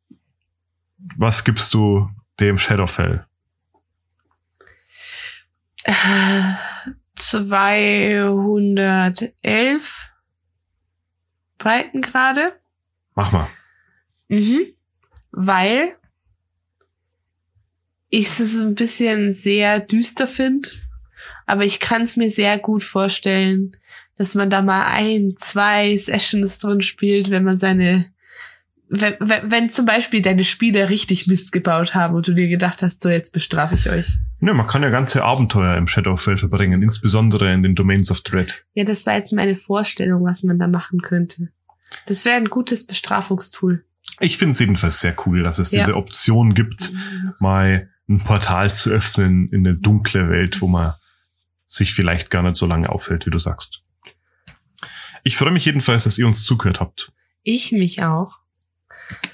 Was 1.15 1.43
gibst 1.43 1.73
du 1.73 2.10
dem 2.39 2.58
Shadowfell? 2.58 3.25
Äh, 5.84 5.93
211. 7.15 10.12
Breitengrade. 11.58 12.54
Mach 13.15 13.32
mal. 13.32 13.50
Mhm. 14.28 14.74
Weil 15.32 15.96
ich 18.10 18.28
es 18.28 18.38
so 18.38 18.63
ein 18.63 18.76
bisschen 18.76 19.34
sehr 19.34 19.80
düster 19.80 20.28
finde. 20.28 20.70
Aber 21.46 21.63
ich 21.63 21.80
kann 21.80 22.04
es 22.04 22.15
mir 22.15 22.30
sehr 22.30 22.58
gut 22.60 22.84
vorstellen, 22.84 23.78
dass 24.17 24.36
man 24.36 24.50
da 24.50 24.62
mal 24.62 24.86
ein, 24.86 25.36
zwei 25.38 25.96
Sessions 25.98 26.60
drin 26.60 26.82
spielt, 26.82 27.30
wenn 27.30 27.43
man 27.43 27.60
seine, 27.60 28.12
wenn, 28.89 29.15
wenn, 29.19 29.52
wenn 29.52 29.69
zum 29.69 29.86
Beispiel 29.86 30.21
deine 30.21 30.43
Spieler 30.43 30.89
richtig 30.89 31.28
Mist 31.28 31.52
gebaut 31.52 31.93
haben 31.93 32.15
und 32.15 32.28
du 32.28 32.34
dir 32.34 32.47
gedacht 32.47 32.82
hast, 32.82 33.02
so 33.04 33.10
jetzt 33.10 33.34
bestrafe 33.34 33.76
ich 33.76 33.89
euch. 33.89 34.17
Ne, 34.39 34.54
man 34.54 34.67
kann 34.67 34.84
ja 34.84 34.89
ganze 34.89 35.23
Abenteuer 35.23 35.76
im 35.78 35.88
Shadowfell 35.88 36.38
verbringen, 36.38 36.82
insbesondere 36.84 37.52
in 37.54 37.63
den 37.63 37.76
Domains 37.76 38.12
of 38.12 38.21
Dread. 38.21 38.65
Ja, 38.76 38.84
das 38.84 39.06
war 39.06 39.15
jetzt 39.15 39.34
meine 39.34 39.56
Vorstellung, 39.56 40.23
was 40.23 40.43
man 40.43 40.60
da 40.60 40.67
machen 40.67 41.02
könnte. 41.02 41.50
Das 42.06 42.23
wäre 42.26 42.38
ein 42.38 42.50
gutes 42.50 42.86
Bestrafungstool. 42.86 43.84
Ich 44.19 44.38
finde 44.38 44.54
es 44.54 44.60
jedenfalls 44.60 45.00
sehr 45.00 45.15
cool, 45.26 45.43
dass 45.43 45.60
es 45.60 45.71
Ja. 45.71 45.80
diese 45.80 45.95
Option 45.95 46.54
gibt, 46.54 46.91
mal 47.39 47.89
ein 48.10 48.19
Portal 48.19 48.73
zu 48.73 48.89
öffnen 48.89 49.50
in 49.52 49.67
eine 49.67 49.76
dunkle 49.76 50.30
Welt, 50.30 50.62
wo 50.62 50.67
man 50.67 50.93
sich 51.65 51.93
vielleicht 51.93 52.30
gar 52.32 52.43
nicht 52.43 52.56
so 52.56 52.65
lange 52.65 52.89
aufhält, 52.89 53.26
wie 53.26 53.32
du 53.32 53.39
sagst. 53.39 53.82
Ich 55.23 55.36
freue 55.36 55.52
mich 55.52 55.65
jedenfalls, 55.65 56.06
dass 56.06 56.17
ihr 56.17 56.26
uns 56.28 56.43
zugehört 56.45 56.80
habt. 56.80 57.12
Ich 57.43 57.71
mich 57.71 58.04
auch. 58.04 58.37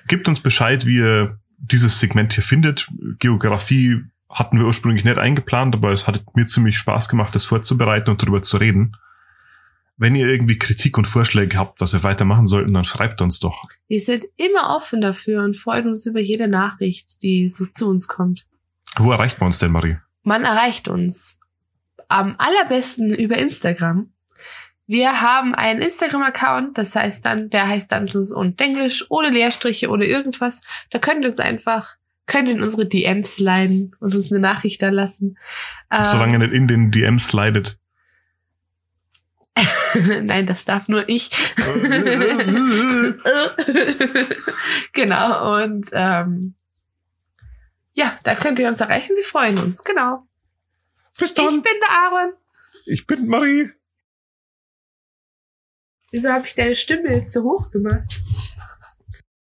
Gebt 0.07 0.27
uns 0.27 0.39
Bescheid, 0.39 0.85
wie 0.85 0.97
ihr 0.97 1.39
dieses 1.57 1.99
Segment 1.99 2.33
hier 2.33 2.43
findet. 2.43 2.87
Geografie 3.19 4.03
hatten 4.29 4.57
wir 4.57 4.65
ursprünglich 4.65 5.05
nicht 5.05 5.17
eingeplant, 5.17 5.75
aber 5.75 5.91
es 5.91 6.07
hat 6.07 6.23
mir 6.35 6.45
ziemlich 6.45 6.77
Spaß 6.77 7.07
gemacht, 7.07 7.35
das 7.35 7.45
vorzubereiten 7.45 8.09
und 8.09 8.21
darüber 8.21 8.41
zu 8.41 8.57
reden. 8.57 8.93
Wenn 9.95 10.15
ihr 10.15 10.27
irgendwie 10.27 10.57
Kritik 10.57 10.97
und 10.97 11.07
Vorschläge 11.07 11.57
habt, 11.57 11.79
was 11.79 11.93
wir 11.93 12.03
weitermachen 12.03 12.47
sollten, 12.47 12.73
dann 12.73 12.83
schreibt 12.83 13.21
uns 13.21 13.39
doch. 13.39 13.65
Wir 13.87 13.99
sind 13.99 14.25
immer 14.37 14.75
offen 14.75 15.01
dafür 15.01 15.43
und 15.43 15.55
freuen 15.55 15.87
uns 15.87 16.05
über 16.05 16.19
jede 16.19 16.47
Nachricht, 16.47 17.21
die 17.21 17.47
so 17.47 17.65
zu 17.65 17.89
uns 17.89 18.07
kommt. 18.07 18.47
Wo 18.97 19.11
erreicht 19.11 19.39
man 19.39 19.47
uns 19.47 19.59
denn, 19.59 19.71
Marie? 19.71 19.97
Man 20.23 20.45
erreicht 20.45 20.87
uns 20.87 21.39
am 22.07 22.35
allerbesten 22.37 23.13
über 23.13 23.37
Instagram. 23.37 24.12
Wir 24.85 25.21
haben 25.21 25.55
einen 25.55 25.81
Instagram-Account, 25.81 26.77
das 26.77 26.95
heißt 26.95 27.25
dann, 27.25 27.49
der 27.49 27.67
heißt 27.67 27.91
Dungeons 27.91 28.31
und 28.31 28.59
Denglisch, 28.59 29.05
ohne 29.09 29.29
Leerstriche, 29.29 29.89
ohne 29.89 30.05
irgendwas. 30.05 30.61
Da 30.89 30.99
könnt 30.99 31.23
ihr 31.23 31.29
uns 31.29 31.39
einfach, 31.39 31.95
könnt 32.25 32.49
ihr 32.49 32.55
in 32.55 32.61
unsere 32.61 32.85
DMs 32.85 33.35
sliden 33.35 33.95
und 33.99 34.13
uns 34.13 34.31
eine 34.31 34.41
Nachricht 34.41 34.81
da 34.81 34.89
lassen. 34.89 35.37
Ähm, 35.89 36.03
Solange 36.03 36.39
nicht 36.39 36.53
in 36.53 36.67
den 36.67 36.91
DMs 36.91 37.29
slidet. 37.29 37.77
Nein, 40.23 40.47
das 40.47 40.65
darf 40.65 40.87
nur 40.87 41.07
ich. 41.07 41.29
genau, 44.93 45.61
und 45.61 45.87
ähm, 45.93 46.55
ja, 47.93 48.17
da 48.23 48.35
könnt 48.35 48.59
ihr 48.59 48.67
uns 48.67 48.81
erreichen. 48.81 49.15
Wir 49.15 49.23
freuen 49.23 49.57
uns, 49.59 49.83
genau. 49.83 50.27
Bis 51.19 51.29
Ich 51.31 51.37
bin 51.37 51.61
der 51.63 51.89
Aaron. 51.89 52.33
Ich 52.85 53.05
bin 53.05 53.27
Marie. 53.27 53.69
Wieso 56.13 56.29
habe 56.29 56.45
ich 56.45 56.53
deine 56.53 56.75
Stimme 56.75 57.11
jetzt 57.11 57.33
so 57.33 57.41
hoch 57.41 57.71
gemacht? 57.71 58.21